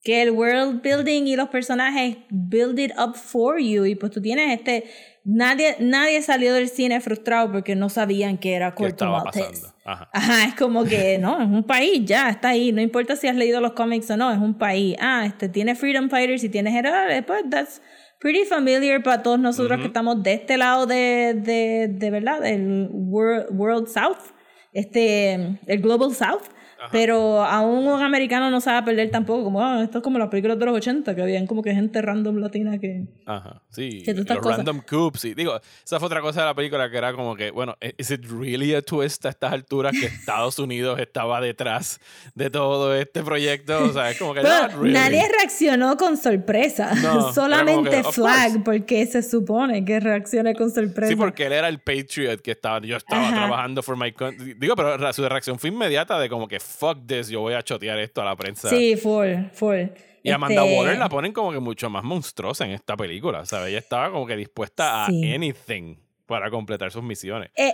[0.03, 3.85] que el world building y los personajes build it up for you.
[3.85, 4.83] Y pues tú tienes este
[5.29, 9.67] Nadie, nadie salió del cine frustrado porque no sabían que era Corto Maltese.
[9.83, 10.09] Ajá.
[10.13, 12.71] Ajá, es como que, no, es un país, ya, está ahí.
[12.71, 14.95] No importa si has leído los cómics o no, es un país.
[15.01, 17.81] Ah, este tiene Freedom Fighters y tiene generales, pues that's
[18.21, 22.87] pretty familiar para todos nosotros que estamos de este lado de, de, de verdad, del
[22.89, 24.31] world, world South,
[24.71, 26.43] este, el Global South.
[26.91, 30.57] Pero aún un americano no sabe perder tampoco, como ah, esto es como las películas
[30.59, 33.05] de los 80, que habían como que gente random latina que...
[33.25, 36.97] Ajá, sí, los random coups, y digo, esa fue otra cosa de la película que
[36.97, 40.99] era como que, bueno, ¿is it really a twist a estas alturas que Estados Unidos
[40.99, 41.99] estaba detrás
[42.35, 43.83] de todo este proyecto?
[43.83, 44.41] O sea, es como que...
[44.43, 46.93] Nadie reaccionó con sorpresa,
[47.33, 51.09] solamente Flag, porque se supone que reaccione con sorpresa.
[51.09, 54.53] Sí, porque él era el patriot que estaba, yo estaba trabajando for my country.
[54.53, 57.97] Digo, pero su reacción fue inmediata de como que fuck this, yo voy a chotear
[57.99, 58.69] esto a la prensa.
[58.69, 59.85] Sí, full, full.
[60.23, 63.69] Y Amanda este Waller la ponen como que mucho más monstruosa en esta película, ¿sabes?
[63.69, 65.95] Ella estaba como que dispuesta a anything
[66.25, 67.49] para completar sus misiones.
[67.55, 67.73] Eh,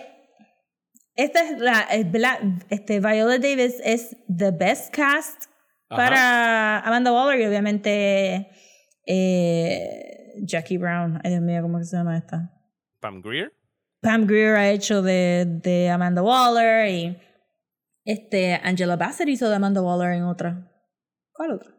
[1.16, 1.88] esta es la,
[2.70, 5.46] este, Viola Davis es the best cast
[5.88, 8.50] para Amanda Waller y obviamente
[9.06, 11.20] eh, Jackie Brown.
[11.24, 12.52] Ay, Dios mío, ¿cómo se llama esta?
[13.00, 13.54] Pam Greer.
[14.02, 17.18] Pam Greer ha hecho de, de Amanda Waller y
[18.06, 20.70] este, Angela Bassett hizo de Amanda Waller en otra.
[21.32, 21.72] ¿Cuál otra?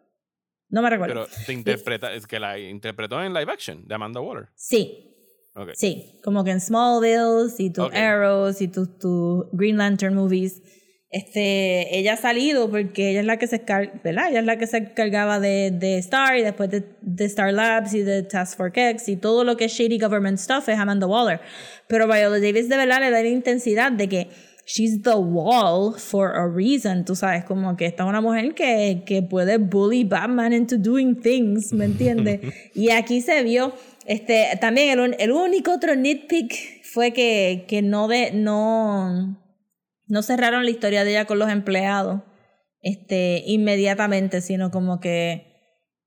[0.68, 1.26] No me recuerdo.
[1.26, 4.48] Pero te interpreta, es que la interpretó en live action de Amanda Waller.
[4.56, 5.10] Sí.
[5.54, 5.74] Okay.
[5.76, 10.60] Sí, como que en Smallville y tus Arrows y tus tu Green Lantern movies.
[11.10, 13.58] Este, ella ha salido porque ella es la que se
[14.02, 14.30] ¿verdad?
[14.30, 17.94] Ella es la que se encargaba de, de Star y después de, de, Star Labs
[17.94, 21.06] y de Task Force X y todo lo que es shady government stuff es Amanda
[21.06, 21.40] Waller.
[21.86, 24.28] Pero Viola Davis de verdad le da la intensidad de que
[24.66, 29.02] she's the wall for a reason, tú sabes, como que esta es una mujer que,
[29.06, 32.40] que puede bully Batman into doing things, ¿me entiendes?
[32.74, 33.74] y aquí se vio,
[34.06, 39.40] este, también el, el único otro nitpick fue que, que no, de, no,
[40.06, 42.22] no cerraron la historia de ella con los empleados
[42.80, 45.54] este, inmediatamente, sino como que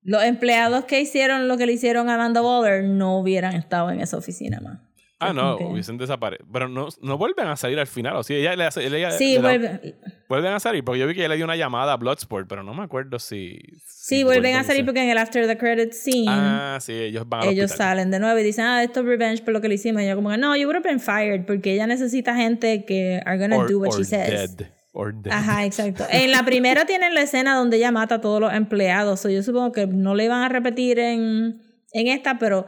[0.02, 4.00] los empleados que hicieron lo que le hicieron a Amanda Waller no hubieran estado en
[4.00, 4.87] esa oficina más.
[5.20, 6.48] Ah, no, hubiesen desaparecido.
[6.54, 8.16] Pero no, no vuelven a salir al final.
[8.18, 8.86] O sea, ella le hace.
[8.86, 9.96] ella Sí, le da- vuelven,
[10.30, 10.84] vuelven a salir.
[10.84, 13.18] Porque yo vi que ella le dio una llamada a Bloodsport, pero no me acuerdo
[13.18, 13.58] si.
[13.88, 17.42] sí, vuelven a salir porque en el After the Credits scene Ah, sí, ellos van
[17.42, 17.88] al ellos hospital.
[17.98, 20.04] salen de nuevo y dicen, ah, esto es revenge por lo que le hicimos.
[20.04, 23.20] Y yo como que, no, you would have been fired porque ella necesita gente que
[23.26, 24.56] are gonna Or- do what or she says.
[24.56, 24.68] dead.
[24.94, 25.34] Or dead.
[25.34, 26.06] Ajá, exacto.
[26.12, 29.20] En la primera tienen la escena donde ella mata a todos los empleados.
[29.20, 31.60] So yo supongo que no le iban a repetir en,
[31.92, 32.68] en esta, pero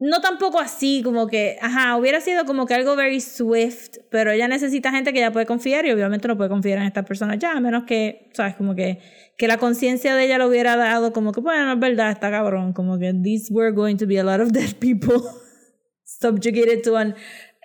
[0.00, 4.46] no tampoco así, como que, ajá, hubiera sido como que algo very swift, pero ella
[4.46, 7.52] necesita gente que ella puede confiar y obviamente no puede confiar en estas personas ya,
[7.52, 9.00] a menos que, sabes, como que,
[9.36, 12.72] que la conciencia de ella lo hubiera dado como que, bueno, es verdad, está cabrón,
[12.72, 15.20] como que these were going to be a lot of dead people
[16.04, 17.16] subjugated to an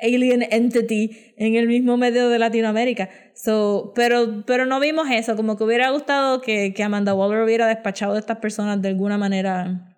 [0.02, 3.10] alien entity en el mismo medio de Latinoamérica.
[3.36, 7.68] So, pero, pero no vimos eso, como que hubiera gustado que, que Amanda Waller hubiera
[7.68, 9.96] despachado a estas personas de alguna manera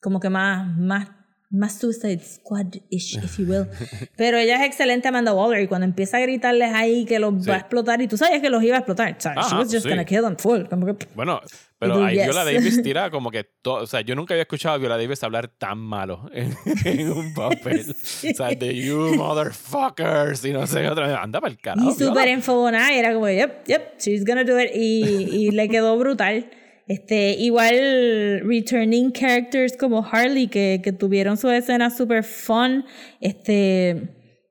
[0.00, 1.08] como que más, más,
[1.48, 3.66] más Suicide Squad-ish, if you will.
[4.16, 7.48] Pero ella es excelente Amanda Waller y cuando empieza a gritarles ahí que los Sí.
[7.50, 9.58] va a explotar y tú sabes que los iba a explotar, o sea, she Ajá,
[9.58, 9.88] was just sí.
[9.88, 11.40] gonna kill them full, que Bueno,
[11.78, 12.24] pero ahí yes.
[12.24, 13.82] Viola Davis tira como que todo.
[13.84, 16.52] O sea, yo nunca había escuchado a Viola Davis hablar tan malo en,
[16.84, 17.86] en un papel.
[17.90, 21.16] O sea, de you motherfuckers y no sé qué otra vez.
[21.20, 21.90] Anda para el carajo.
[21.90, 24.70] Y súper enfogonada, era como, yep, yep, she's gonna do it.
[24.74, 26.50] Y, y le quedó brutal.
[26.86, 32.84] Este, igual returning characters como Harley que, que tuvieron su escena super fun.
[33.20, 34.08] Este,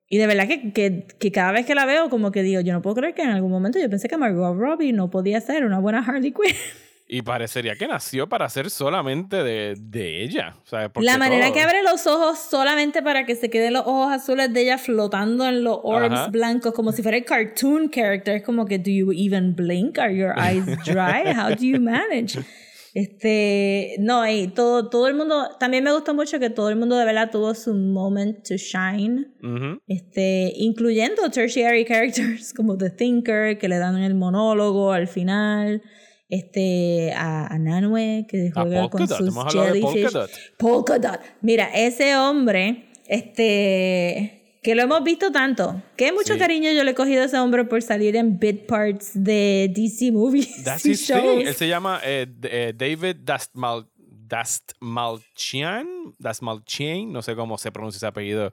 [0.09, 2.73] y de verdad que, que, que cada vez que la veo, como que digo, yo
[2.73, 5.65] no puedo creer que en algún momento yo pensé que Margot Robbie no podía ser
[5.65, 6.55] una buena Harley Quinn.
[7.07, 10.55] Y parecería que nació para ser solamente de, de ella.
[10.63, 13.73] O sea, porque La manera todo- que abre los ojos solamente para que se queden
[13.73, 16.27] los ojos azules de ella flotando en los orbs Ajá.
[16.29, 18.37] blancos, como si fuera el cartoon character.
[18.37, 19.99] Es como que, ¿do you even blink?
[19.99, 21.31] ¿Are your eyes dry?
[21.31, 22.39] How do you manage?
[22.95, 26.95] Este, no, y todo, todo el mundo, también me gustó mucho que todo el mundo
[26.97, 29.27] de verdad tuvo su moment to shine,
[29.85, 35.81] este, incluyendo tertiary characters como The Thinker, que le dan el monólogo al final,
[36.29, 40.03] este, a, a Nanue, que A juega con Polka Dot, sus jellyfish.
[40.03, 40.29] Polka Dot.
[40.57, 41.19] Polka Dot.
[41.41, 46.39] Mira, ese hombre, este, que lo hemos visto tanto, que mucho Sí.
[46.39, 50.11] cariño yo le he cogido a ese hombre por salir en bit parts de DC
[50.11, 51.15] movies That's y his thing.
[51.15, 51.47] shows.
[51.47, 55.87] Él se llama eh, eh, David Dastmal, Dastmalchian.
[56.17, 57.11] Dastmalchian.
[57.11, 58.51] No sé cómo se pronuncia ese apellido.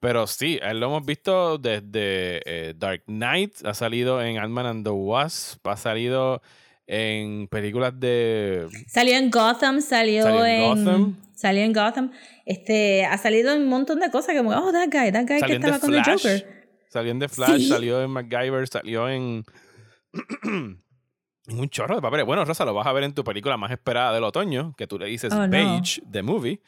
[0.00, 3.64] Pero sí, a él lo hemos visto desde eh, Dark Knight.
[3.64, 5.66] Ha salido en Ant-Man and the Wasp.
[5.66, 6.42] Ha salido
[6.86, 8.66] en películas de.
[8.88, 11.16] Salió en Gotham, salió, Salió en en, Gotham.
[11.34, 12.12] Salió en Gotham.
[12.44, 15.40] Este, ha salido en un montón de cosas como, oh, that guy, that guy que
[15.40, 16.02] Salió estaba con el.
[16.04, 16.64] Joker.
[16.88, 17.68] Salió en The Flash, Sí.
[17.68, 19.44] salió en MacGyver, salió en.
[20.44, 22.24] en un chorro de papeles.
[22.26, 24.98] Bueno, Rosa, lo vas a ver en tu película más esperada del otoño, que tú
[24.98, 25.48] le dices Oh, no.
[25.48, 26.60] Beige, The Movie.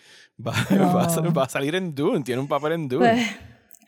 [0.45, 0.93] Va, No.
[0.95, 3.09] va a, va a salir en Dune, tiene un papel en Dune.
[3.09, 3.27] Pues,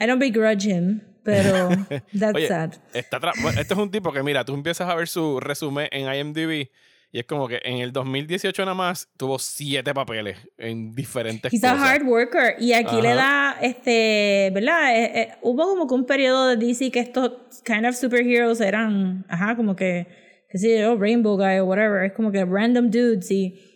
[0.01, 1.69] I don't begrudge him, pero
[2.19, 2.73] that's Oye, sad.
[2.95, 6.11] Está bueno, este es un tipo que, mira, tú empiezas a ver su resumen en
[6.11, 6.71] IMDb
[7.13, 11.65] y es como que en el 2018 nada más tuvo siete papeles en diferentes He's
[11.65, 11.87] a cosas.
[11.87, 12.57] hard worker.
[12.59, 14.97] Y aquí le da, este, ¿verdad?
[14.97, 17.33] Eh, eh, hubo como que un periodo de DC que estos
[17.65, 20.07] kind of superheroes eran, ajá, como que,
[20.51, 22.05] qué sé yo, Rainbow Guy o whatever.
[22.05, 23.68] Es como que random dudes y.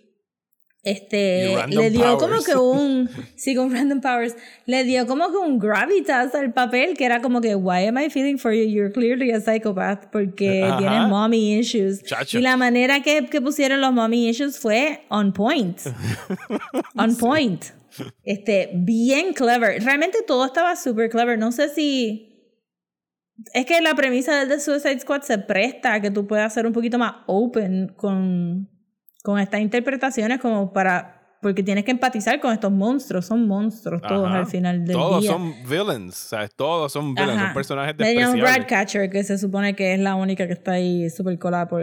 [0.84, 4.34] Este, le dio como que un, sí, con random powers,
[4.66, 8.10] le dio como que un gravitas al papel que era como que, why am I
[8.10, 8.64] feeling for you?
[8.64, 10.78] You're clearly a psychopath porque Ajá.
[10.78, 12.02] tienes mommy issues.
[12.02, 12.38] Chacho.
[12.38, 15.78] Y la manera que, que pusieron los mommy issues fue on point.
[16.96, 17.64] on point.
[18.24, 19.82] Este, bien clever.
[19.84, 21.38] Realmente todo estaba super clever.
[21.38, 22.28] No sé si.
[23.54, 26.66] Es que la premisa del The Suicide Squad se presta a que tú puedas ser
[26.66, 28.68] un poquito más open con,
[29.22, 31.18] con estas interpretaciones, como para.
[31.40, 33.26] Porque tienes que empatizar con estos monstruos.
[33.26, 34.38] Son monstruos todos Ajá.
[34.38, 35.32] al final del Todos día.
[35.32, 36.54] son villains, ¿sabes?
[36.54, 37.46] Todos son villains, Ajá.
[37.46, 38.56] son personajes despreciables.
[38.58, 41.82] Ratcatcher, que se supone que es la única que está ahí super colada por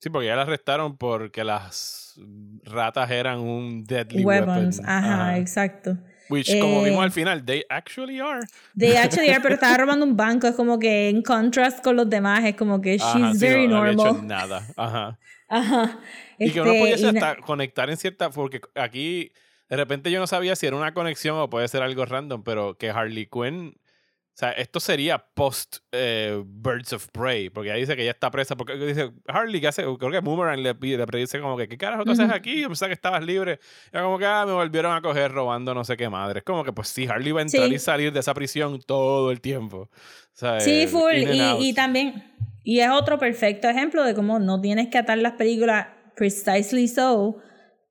[0.00, 2.20] Sí, porque ya la arrestaron porque las
[2.64, 4.78] ratas eran un deadly weapons.
[4.80, 4.90] weapon.
[4.94, 5.96] Ajá, exacto.
[6.28, 8.40] Which, como Eh, vimos al final, they actually are.
[8.74, 10.46] De actually are, pero estaba robando un banco.
[10.46, 13.66] Es como que en contrast con los demás, es como que she's Ajá, sí, very
[13.66, 14.26] no, no había hecho normal.
[14.26, 14.66] nada.
[14.76, 15.18] Ajá.
[15.48, 15.98] Ajá.
[16.38, 18.30] Y que uno Este, pudiese hasta conectar en cierta.
[18.30, 19.32] Porque aquí,
[19.68, 22.76] de repente yo no sabía si era una conexión o puede ser algo random, pero
[22.76, 27.94] que Harley Quinn O sea, esto sería post eh, Birds of Prey, porque ahí dice
[27.94, 29.82] que ella está presa, porque dice, Harley, ¿qué hace?
[29.84, 32.60] Creo que Boomerang le, pide, le dice como que, ¿qué carajo tú haces aquí?
[32.62, 33.60] Yo pensaba que estabas libre.
[33.92, 36.40] Y como que, ah, me volvieron a coger robando no sé qué madre.
[36.40, 37.74] Es como que, pues sí, Harley va a entrar Sí.
[37.74, 39.82] y salir de esa prisión todo el tiempo.
[39.82, 39.90] O
[40.32, 41.14] sea, Sí, eh, full.
[41.14, 42.24] Y, y también,
[42.64, 47.36] y es otro perfecto ejemplo de cómo no tienes que atar las películas precisely so,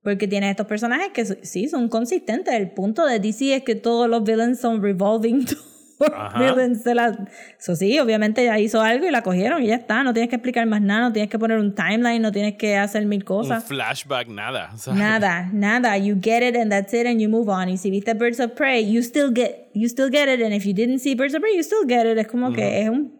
[0.02, 2.54] porque tienes estos personajes que sí son consistentes.
[2.54, 5.46] El punto de DC es que todos los villains son revolving
[6.38, 7.28] villains de la...
[7.58, 10.02] So, sí, obviamente ella hizo algo y la cogieron y ya está.
[10.02, 12.76] No tienes que explicar más nada, no tienes que poner un timeline, no tienes que
[12.76, 13.64] hacer mil Un cosas.
[13.64, 14.76] flashback, nada.
[14.76, 15.00] ¿sabes?
[15.00, 15.96] Nada, nada.
[15.96, 17.68] You get it and that's it and you move on.
[17.68, 20.42] Y si viste Birds of Prey, you still get, you still get it.
[20.42, 22.18] And if you didn't see Birds of Prey, you still get it.
[22.18, 23.12] Es como que es un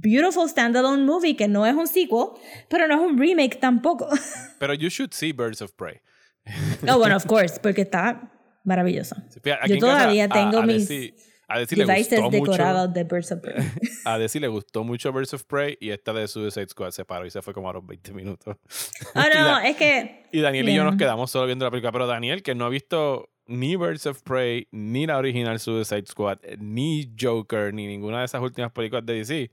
[0.00, 2.28] beautiful standalone movie que no es un sequel,
[2.68, 4.08] pero no es un remake tampoco.
[4.58, 6.00] Pero you should see Birds of Prey.
[6.88, 8.30] oh, bueno, of course, porque está
[8.64, 9.16] maravilloso.
[9.16, 10.88] Aquí Yo casa, todavía a- tengo a mis
[11.48, 12.30] a Desi le gustó mucho.
[12.52, 13.56] decorados de Birds of Prey.
[14.06, 17.26] A Desi le gustó mucho Birds of Prey y esta de Suicide Squad se paró
[17.26, 18.56] y se fue como a los 20 minutos.
[19.14, 20.24] Ah, Y no, da- es que.
[20.32, 21.92] Y Daniel y yo nos quedamos solo viendo la película.
[21.92, 26.38] Pero Daniel, que no ha visto ni Birds of Prey, ni la original Suicide Squad,
[26.58, 29.50] ni Joker, ni ninguna de esas últimas películas de DC,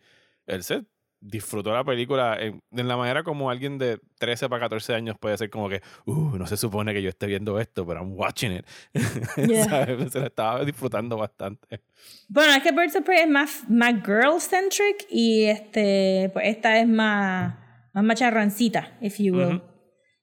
[0.49, 0.85] él se
[1.21, 5.37] disfrutó la película en, en la manera como alguien de 13 para 14 años puede
[5.37, 8.53] ser como que, uh, no se supone que yo esté viendo esto, pero I'm watching
[8.53, 8.65] it.
[9.49, 9.65] Yeah.
[9.65, 10.11] ¿Sabes?
[10.11, 11.81] Se la estaba disfrutando bastante.
[12.27, 16.87] Bueno, es que Birds of Prey es más, más girl-centric y este, pues esta es
[16.87, 17.55] más,
[17.93, 19.55] más macharrancita, if you will.
[19.55, 19.61] Ujú.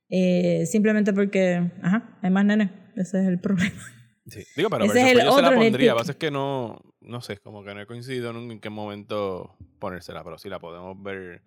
[0.08, 2.70] Eh, simplemente porque, ajá, hay más nenes.
[2.96, 3.82] Ese es el problema.
[4.26, 4.44] Sí.
[4.56, 5.92] Digo, pero Ese es el Prey yo se la pondría.
[5.92, 8.60] Lo que pasa es que no, no sé, como que no he coincidido nunca en
[8.60, 11.42] qué momento ponérsela, pero sí la podemos ver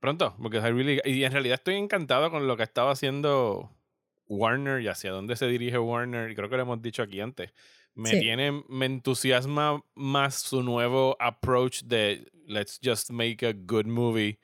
[0.00, 0.34] pronto.
[0.40, 3.70] Porque I really- y en realidad estoy encantado con lo que estaba haciendo
[4.28, 6.30] Warner y hacia dónde se dirige Warner.
[6.30, 7.52] Y creo que lo hemos dicho aquí antes.
[7.94, 8.20] Me Sí.
[8.20, 14.38] tiene, me entusiasma más su nuevo approach de let's just make a good movie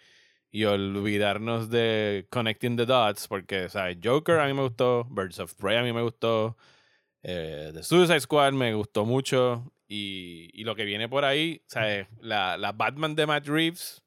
[0.50, 3.28] y olvidarnos de connecting the dots.
[3.28, 6.56] Porque, o sea, Joker a mí me gustó, Birds of Prey a mí me gustó.
[7.22, 9.70] Eh, The Suicide Squad me gustó mucho.
[9.94, 12.06] Y, y lo que viene por ahí, ¿sabes?
[12.18, 14.02] La, la Batman de Matt Reeves.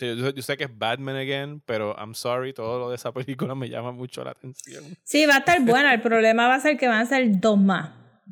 [0.00, 3.54] Yo, yo sé que es Batman again, pero I'm sorry, todo lo de esa película
[3.54, 4.82] me llama mucho la atención.
[5.04, 5.94] Sí, va a estar buena.
[5.94, 7.90] El problema va a ser que van a ser dos más.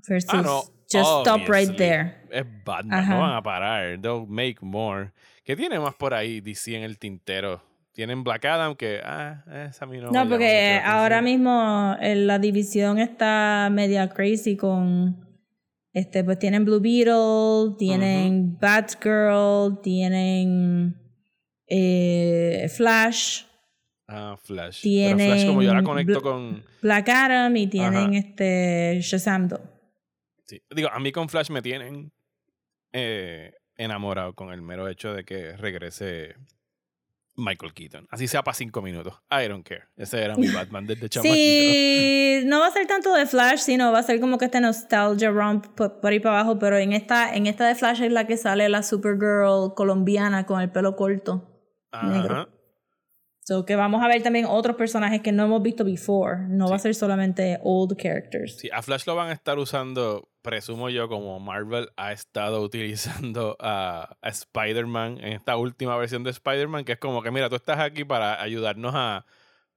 [0.08, 2.16] Versus Ah, no, just stop right there.
[2.28, 3.14] Es Batman, Ajá.
[3.14, 4.00] no van a parar.
[4.00, 5.12] They'll make more.
[5.44, 7.62] ¿Qué tiene más por ahí DC en el tintero?
[7.92, 12.40] Tienen Black Adam que, ah, esa a mí no No, porque ahora mismo eh, la
[12.40, 15.23] división está media crazy con.
[15.94, 20.96] Este, pues tienen Blue Beetle, tienen Batgirl, tienen
[21.68, 23.44] eh, Flash,
[24.06, 24.80] Ah, Flash.
[24.82, 26.64] Pero tienen Flash como yo la conecto Bla- con...
[26.82, 28.18] Black Adam y tienen Ajá.
[28.18, 29.60] este Shazam 2.
[30.46, 30.60] Sí.
[30.76, 32.12] Digo, a mí con Flash me tienen
[32.92, 36.34] eh, enamorado con el mero hecho de que regrese
[37.36, 38.06] Michael Keaton.
[38.10, 39.14] Así sea para cinco minutos.
[39.30, 39.84] I don't care.
[39.96, 41.34] Ese era mi Batman desde chamaquito.
[41.34, 44.60] Sí, no va a ser tanto de Flash, sino va a ser como que este
[44.60, 48.12] nostalgia romp por, por ahí para abajo, pero en esta, en esta de Flash es
[48.12, 51.50] la que sale la Supergirl colombiana con el pelo corto.
[51.90, 52.48] Ajá.
[53.44, 56.46] So que vamos a ver también otros personajes que no hemos visto before.
[56.48, 58.56] No va a ser solamente old characters.
[58.58, 63.56] Sí, a Flash lo van a estar usando, presumo yo, como Marvel ha estado utilizando
[63.58, 67.80] a, Spider-Man en esta última versión de Spider-Man, que es como que, mira, tú estás
[67.80, 69.26] aquí para ayudarnos a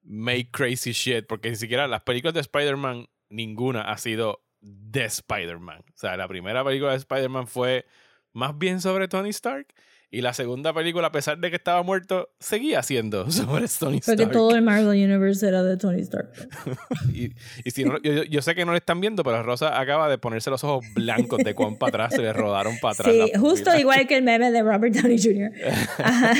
[0.03, 5.85] make crazy shit, porque ni siquiera las películas de Spider-Man, ninguna ha sido de Spider-Man.
[5.87, 7.85] O sea, la primera película de Spider-Man fue
[8.33, 9.73] más bien sobre Tony Stark.
[10.09, 14.23] Y la segunda película, a pesar de que estaba muerto, seguía siendo sobre Tony Porque
[14.23, 14.31] Stark.
[14.31, 16.31] todo el Marvel Universe era de Tony Stark.
[17.13, 17.31] Y,
[17.65, 20.17] y si no, yo, yo sé que no le están viendo, pero Rosa acaba de
[20.17, 23.13] ponerse los ojos blancos de cuán para atrás se le rodaron para atrás.
[23.13, 25.51] Sí, justo igual que el meme de Robert Downey Jr.
[25.97, 26.33] Ajá.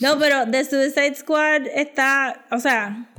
[0.00, 3.12] No, pero The Suicide Squad está, o sea,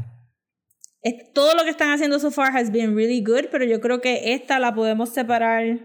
[1.04, 4.02] es- todo lo que están haciendo so far has been really good, pero yo creo
[4.02, 5.80] que esta la podemos separar.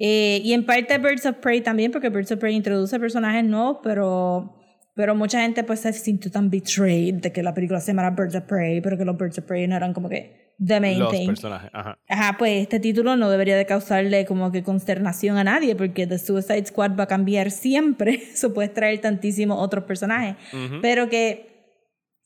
[0.00, 3.78] Eh, y en parte Birds of Prey también, porque Birds of Prey introduce personajes nuevos,
[3.82, 4.56] pero,
[4.96, 8.34] pero mucha gente pues se sintió tan betrayed de que la película se llamara Birds
[8.34, 11.10] of Prey, pero que los Birds of Prey no eran como que the main Los
[11.12, 11.26] thing.
[11.26, 11.98] personajes, ajá.
[12.08, 16.18] Ajá, pues este título no debería de causarle como que consternación a nadie porque The
[16.18, 18.14] Suicide Squad va a cambiar siempre.
[18.34, 20.36] Eso puede traer tantísimos otros personajes.
[20.52, 20.80] Ujú.
[20.82, 21.48] Pero que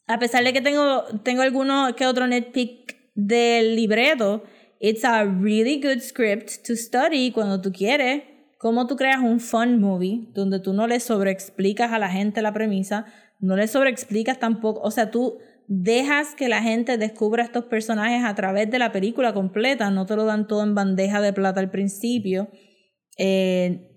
[0.07, 4.43] a pesar de que tengo, tengo alguno que otro nitpick del libreto,
[4.85, 8.23] it's a really good script to study cuando tú quieres.
[8.59, 12.53] Cómo tú creas un fun movie donde tú no le sobreexplicas a la gente la
[12.53, 13.07] premisa,
[13.41, 18.35] no le sobreexplicas tampoco, o sea, tú dejas que la gente descubra estos personajes a
[18.35, 21.71] través de la película completa, no te lo dan todo en bandeja de plata al
[21.71, 22.49] principio.
[23.19, 23.91] eh,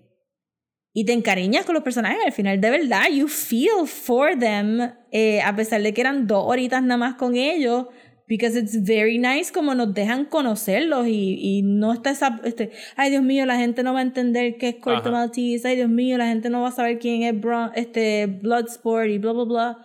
[0.98, 2.18] y te encariñas con los personajes.
[2.26, 4.80] Al final, de verdad, you feel for them,
[5.12, 7.86] eh, a pesar de que eran dos horitas nada más con ellos.
[8.28, 13.10] Because it's very nice como nos dejan conocerlos y, y no está esa, este, ay
[13.10, 15.10] Dios mío, la gente no va a entender qué es Corto Ajá.
[15.12, 19.08] Maltese, ay Dios mío, la gente no va a saber quién es Bron- este, Bloodsport
[19.08, 19.78] y bla, bla, bla.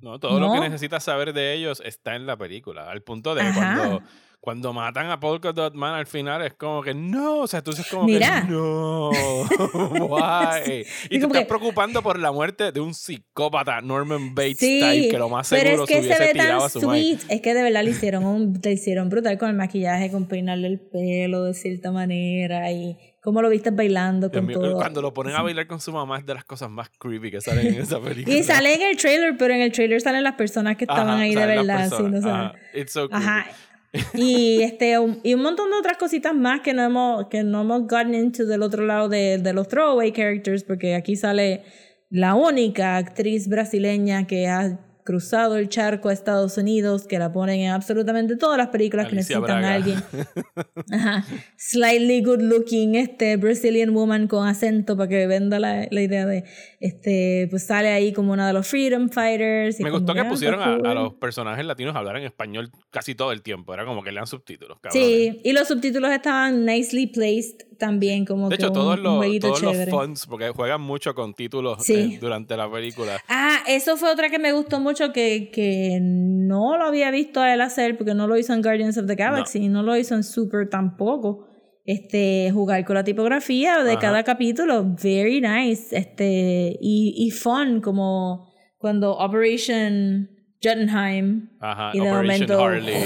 [0.00, 2.90] No, todo lo que necesitas saber de ellos está en la película.
[2.90, 3.76] Al punto de Ajá.
[3.78, 4.02] cuando,
[4.48, 7.40] cuando matan a Polka Dot Man al final es como que no.
[7.40, 8.44] O sea, tú dices como Mira.
[8.46, 9.10] que no.
[10.08, 10.86] Why?
[11.10, 15.08] Y te como estás que- preocupando por la muerte de un psicópata, Norman Bates Sí,
[15.10, 16.80] que lo más pero seguro es que se se hubiese ve tirado tan a su
[16.80, 17.20] sweet.
[17.28, 20.68] Es que de verdad le hicieron, un, le hicieron brutal con el maquillaje, con peinarle
[20.68, 24.76] el pelo de cierta manera y cómo lo viste bailando con mío, todo.
[24.76, 27.42] cuando lo ponen a bailar con su mamá es de las cosas más creepy que
[27.42, 28.34] salen en esa película.
[28.34, 31.18] Y sale en el trailer, pero en el trailer salen las personas que estaban Ajá,
[31.20, 31.84] ahí de verdad.
[31.84, 32.22] sí, personas.
[32.22, 32.30] no.
[32.30, 33.24] Ajá, It's so creepy.
[33.26, 33.46] Ajá.
[34.14, 37.62] Y este un, y un montón de otras cositas más que no hemos que no
[37.62, 41.62] hemos gotten into del otro lado de, de los throwaway characters porque aquí sale
[42.10, 47.60] la única actriz brasileña que ha cruzado el charco a Estados Unidos que la ponen
[47.60, 49.68] en absolutamente todas las películas Alicia que necesitan Braga.
[49.68, 50.02] a alguien
[50.92, 51.24] Ajá.
[51.56, 56.44] Slightly good looking, este Brazilian woman con acento para que venda la, la idea de
[56.80, 59.80] este, pues sale ahí como una de los freedom fighters.
[59.80, 63.14] y Me gustó que ah, pusieron a, los personajes latinos a hablar en español casi
[63.14, 63.74] todo el tiempo.
[63.74, 65.02] Era como que lean subtítulos, cabrón.
[65.02, 69.38] Sí, y los subtítulos estaban nicely placed también, como De que hecho, un, todos, los,
[69.40, 71.94] todos los fonts, porque juegan mucho con títulos Sí.
[71.94, 73.20] eh, durante la película.
[73.28, 77.52] Ah, eso fue otra que me gustó mucho que, que no lo había visto a
[77.52, 80.22] él hacer porque no lo hizo en Guardians of the Galaxy, no, lo hizo en
[80.22, 81.47] Super tampoco.
[81.90, 83.98] Este, jugar con la tipografía de Ajá.
[83.98, 90.28] cada capítulo, very nice, este, y, y fun, como cuando Operation
[90.62, 93.04] Jotunheim Ajá, y de Operation momento Harley.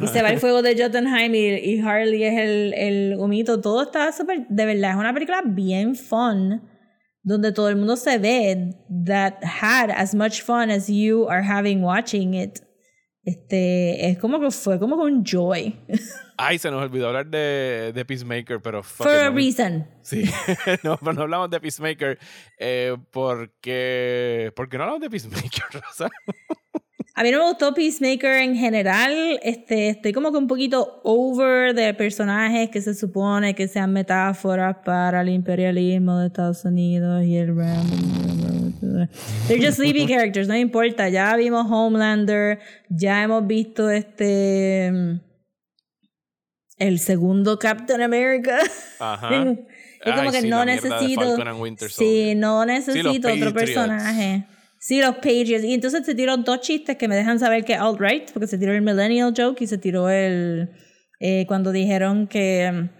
[0.00, 3.60] y se va el fuego de Jotunheim y, y Harley es el, el humito.
[3.60, 4.46] Todo está súper.
[4.48, 6.62] De verdad, es una película bien fun.
[7.24, 8.70] Donde todo el mundo se ve
[9.06, 12.60] that had as much fun as you are having watching it.
[13.24, 15.76] Este, es como que fue como un joy.
[16.36, 19.86] Ay, se nos olvidó hablar de, de Peacemaker, pero For a no, reason.
[20.02, 20.24] Sí,
[20.82, 22.18] no, pero no hablamos de Peacemaker
[22.58, 24.52] eh, porque...
[24.56, 26.10] ¿Por qué no hablamos de Peacemaker, Rosa?
[27.14, 29.38] A mí no me gustó Peacemaker en general.
[29.42, 34.76] Este, estoy como que un poquito over de personajes que se supone que sean metáforas
[34.82, 37.54] para el imperialismo de Estados Unidos y el
[39.46, 41.10] They're just sleepy characters, no importa.
[41.10, 45.20] Ya vimos Homelander, ya hemos visto este
[46.78, 48.58] el segundo Captain America.
[48.98, 49.54] Ajá.
[50.04, 51.36] Es como Ay, que sí, no necesito.
[51.88, 54.44] Sí, no necesito otro personaje.
[54.84, 55.62] Sí, los Patriots.
[55.62, 58.72] Y entonces se tiró dos chistes que me dejan saber que alt-right, porque se tiró
[58.72, 60.70] el Millennial Joke y se tiró el.
[61.20, 62.90] eh, cuando dijeron que,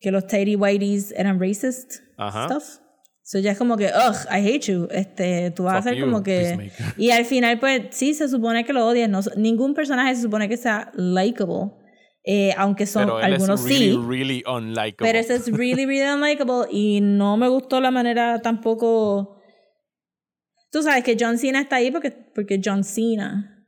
[0.00, 2.46] que los Tidy Whiteys eran racist Ajá.
[2.48, 2.78] stuff.
[3.24, 4.86] So ya es como que, ugh, I hate you.
[4.92, 6.70] Este, tú vas a Fuck ser you, como que.
[6.96, 9.08] Y al final, pues sí, se supone que lo odias.
[9.10, 11.72] No, ningún personaje se supone que sea likable.
[12.24, 14.00] Eh, aunque son Pero él algunos es really, sí.
[14.08, 14.94] really unlikable.
[14.98, 19.41] Pero ese es really, really unlikable y no me gustó la manera tampoco...
[20.72, 23.64] Tú sabes que John Cena está ahí porque, porque John Cena.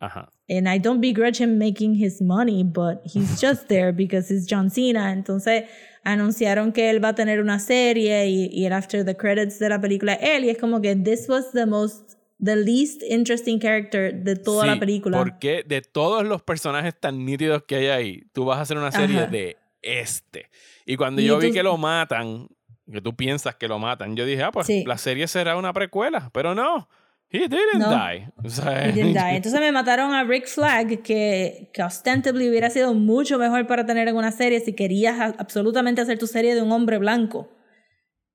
[0.00, 0.30] Ajá.
[0.48, 4.68] And I don't begrudge him making his money, but he's just there because he's John
[4.70, 5.12] Cena.
[5.12, 5.64] Entonces
[6.04, 9.68] anunciaron que él va a tener una serie y, y el after the credits de
[9.68, 14.14] la película él y es como que this was the most, the least interesting character
[14.14, 15.18] de toda Sí, la película.
[15.18, 18.90] Porque de todos los personajes tan nítidos que hay ahí, tú vas a hacer una
[18.92, 19.26] serie Ajá.
[19.30, 20.48] de este.
[20.86, 22.48] Y cuando Y yo vi que lo matan,
[22.92, 24.84] que tú piensas que lo matan, yo dije, ah, pues Sí.
[24.86, 26.30] la serie será una precuela.
[26.32, 26.88] Pero no,
[27.30, 27.90] he didn't No.
[27.90, 28.30] die.
[28.44, 29.20] O sea, He didn't die.
[29.36, 34.08] Entonces me mataron a Rick Flag, que, que ostensibly hubiera sido mucho mejor para tener
[34.08, 37.50] en una serie si querías a- absolutamente hacer tu serie de un hombre blanco.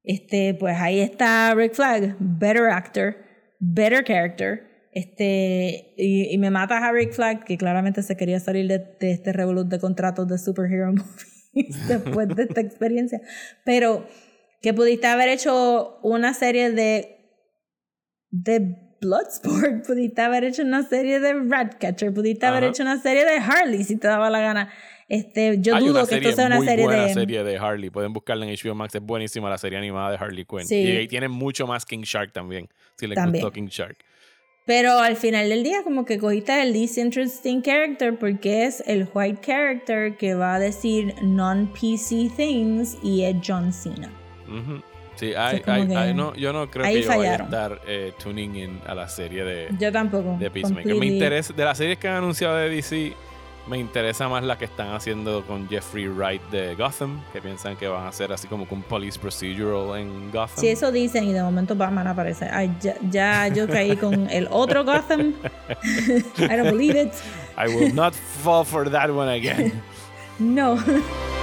[0.04, 3.16] Este, pues ahí está Rick Flag, better actor,
[3.60, 4.90] better character.
[4.92, 9.12] Este, y, y me matas a Rick Flag, que claramente se quería salir de, de
[9.12, 13.20] este revolut de contratos de superhero movies después de esta experiencia.
[13.66, 14.06] Pero
[14.64, 17.20] que pudiste haber hecho una serie de
[18.32, 23.38] de Bloodsport, pudiste haber hecho una serie de Ratcatcher, pudiste haber hecho una serie de
[23.38, 24.74] Harley si te daba la gana.
[25.10, 27.90] Este, yo Hay dudo que esto sea una muy serie buena de serie de Harley.
[27.90, 28.96] Pueden buscarla en HBO Max.
[28.96, 30.66] Es buenísima la serie animada de Harley Quinn.
[30.66, 30.78] Sí.
[30.78, 32.70] Y ahí tiene mucho más King Shark también.
[32.98, 33.44] Si les También.
[33.44, 33.98] gustó King Shark.
[34.66, 39.08] Pero al final del día, como que cogiste el least interesting character porque es el
[39.14, 44.23] white character que va a decir non-PC things y es John Cena.
[44.48, 44.82] Ujú.
[45.16, 47.82] Sí, hay- hay- que hay- no, yo no creo ahí que yo vaya a estar
[47.86, 50.38] eh, tuning in a la serie de, Yo tampoco.
[50.40, 50.96] de Peacemaker.
[50.96, 53.14] Me interesa, de las series que han anunciado de DC,
[53.66, 57.88] Me interesa más la que están haciendo con Jeffrey Wright de Gotham, que piensan que
[57.88, 60.58] van a hacer así como que un police procedural en Gotham.
[60.58, 62.50] Si eso dicen y de momento Batman aparece.
[62.52, 65.34] Ay, ya, ya yo caí con el otro Gotham.
[66.40, 67.14] I don't believe it.
[67.58, 69.82] I will not fall for that one again.
[70.40, 70.76] No.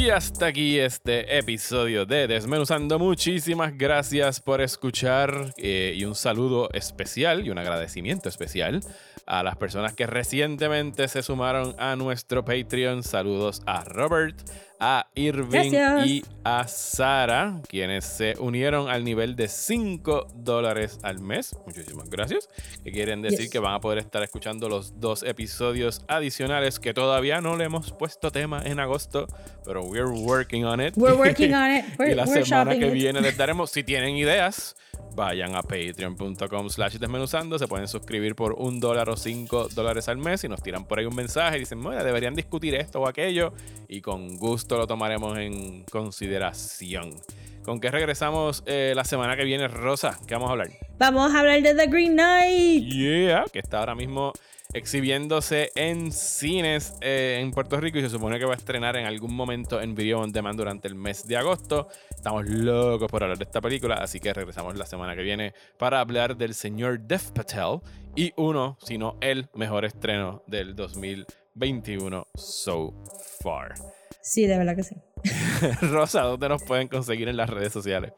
[0.00, 2.98] Y hasta aquí este episodio de Desmenuzando.
[2.98, 8.80] Muchísimas gracias por escuchar eh, y un saludo especial y un agradecimiento especial
[9.26, 13.02] a las personas que recientemente se sumaron a nuestro Patreon.
[13.02, 14.40] Saludos a Robert,
[14.80, 16.06] a Irving Gracias.
[16.06, 21.54] y a Sara, quienes se unieron al nivel de 5 dólares al mes.
[21.66, 22.48] Muchísimas gracias.
[22.82, 23.50] Que quieren decir Yes.
[23.50, 27.92] que van a poder estar escuchando los dos episodios adicionales que todavía no le hemos
[27.92, 29.26] puesto tema en agosto,
[29.64, 30.94] pero we're working on it.
[30.96, 31.84] We're working on it.
[31.98, 32.92] We're, y la we're semana que it.
[32.94, 34.76] viene les daremos, si tienen ideas,
[35.14, 40.16] vayan a patreon.com slash desmenuzando, se pueden suscribir por un dólar o cinco dólares al
[40.18, 43.08] mes y nos tiran por ahí un mensaje y dicen, mira, deberían discutir esto o
[43.08, 43.52] aquello
[43.88, 47.14] y con gusto lo tomaremos en consideración.
[47.62, 50.18] ¿Con qué regresamos eh, la semana que viene, Rosa?
[50.26, 50.68] ¿Qué vamos a hablar?
[50.98, 52.84] Vamos a hablar de The Green Knight.
[52.84, 54.32] Yeah, que está ahora mismo
[54.72, 59.06] exhibiéndose en cines eh, en Puerto Rico y se supone que va a estrenar en
[59.06, 61.88] algún momento en Video On Demand durante el mes de agosto.
[62.10, 66.00] Estamos locos por hablar de esta película, así que regresamos la semana que viene para
[66.00, 67.80] hablar del señor Dev Patel
[68.16, 72.94] y uno, si no el mejor estreno del 2021 so
[73.42, 73.74] far.
[74.22, 74.96] Sí, de verdad que sí.
[75.82, 78.12] Rosa, ¿dónde nos pueden conseguir en las redes sociales?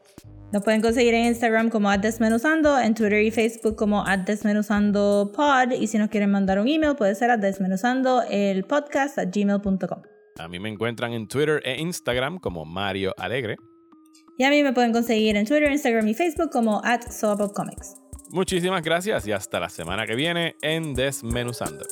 [0.51, 5.97] Nos pueden conseguir en Instagram como @desmenuzando, en Twitter y Facebook como @desmenuzandopod y si
[5.97, 10.01] nos quieren mandar un email puede ser a desmenuzando el podcast at gmail.com.
[10.37, 13.57] A mí me encuentran en Twitter e Instagram como Mario Alegre.
[14.37, 17.01] Y a mí me pueden conseguir en Twitter, Instagram y Facebook como at.
[18.31, 21.85] Muchísimas gracias y hasta la semana que viene en Desmenuzando.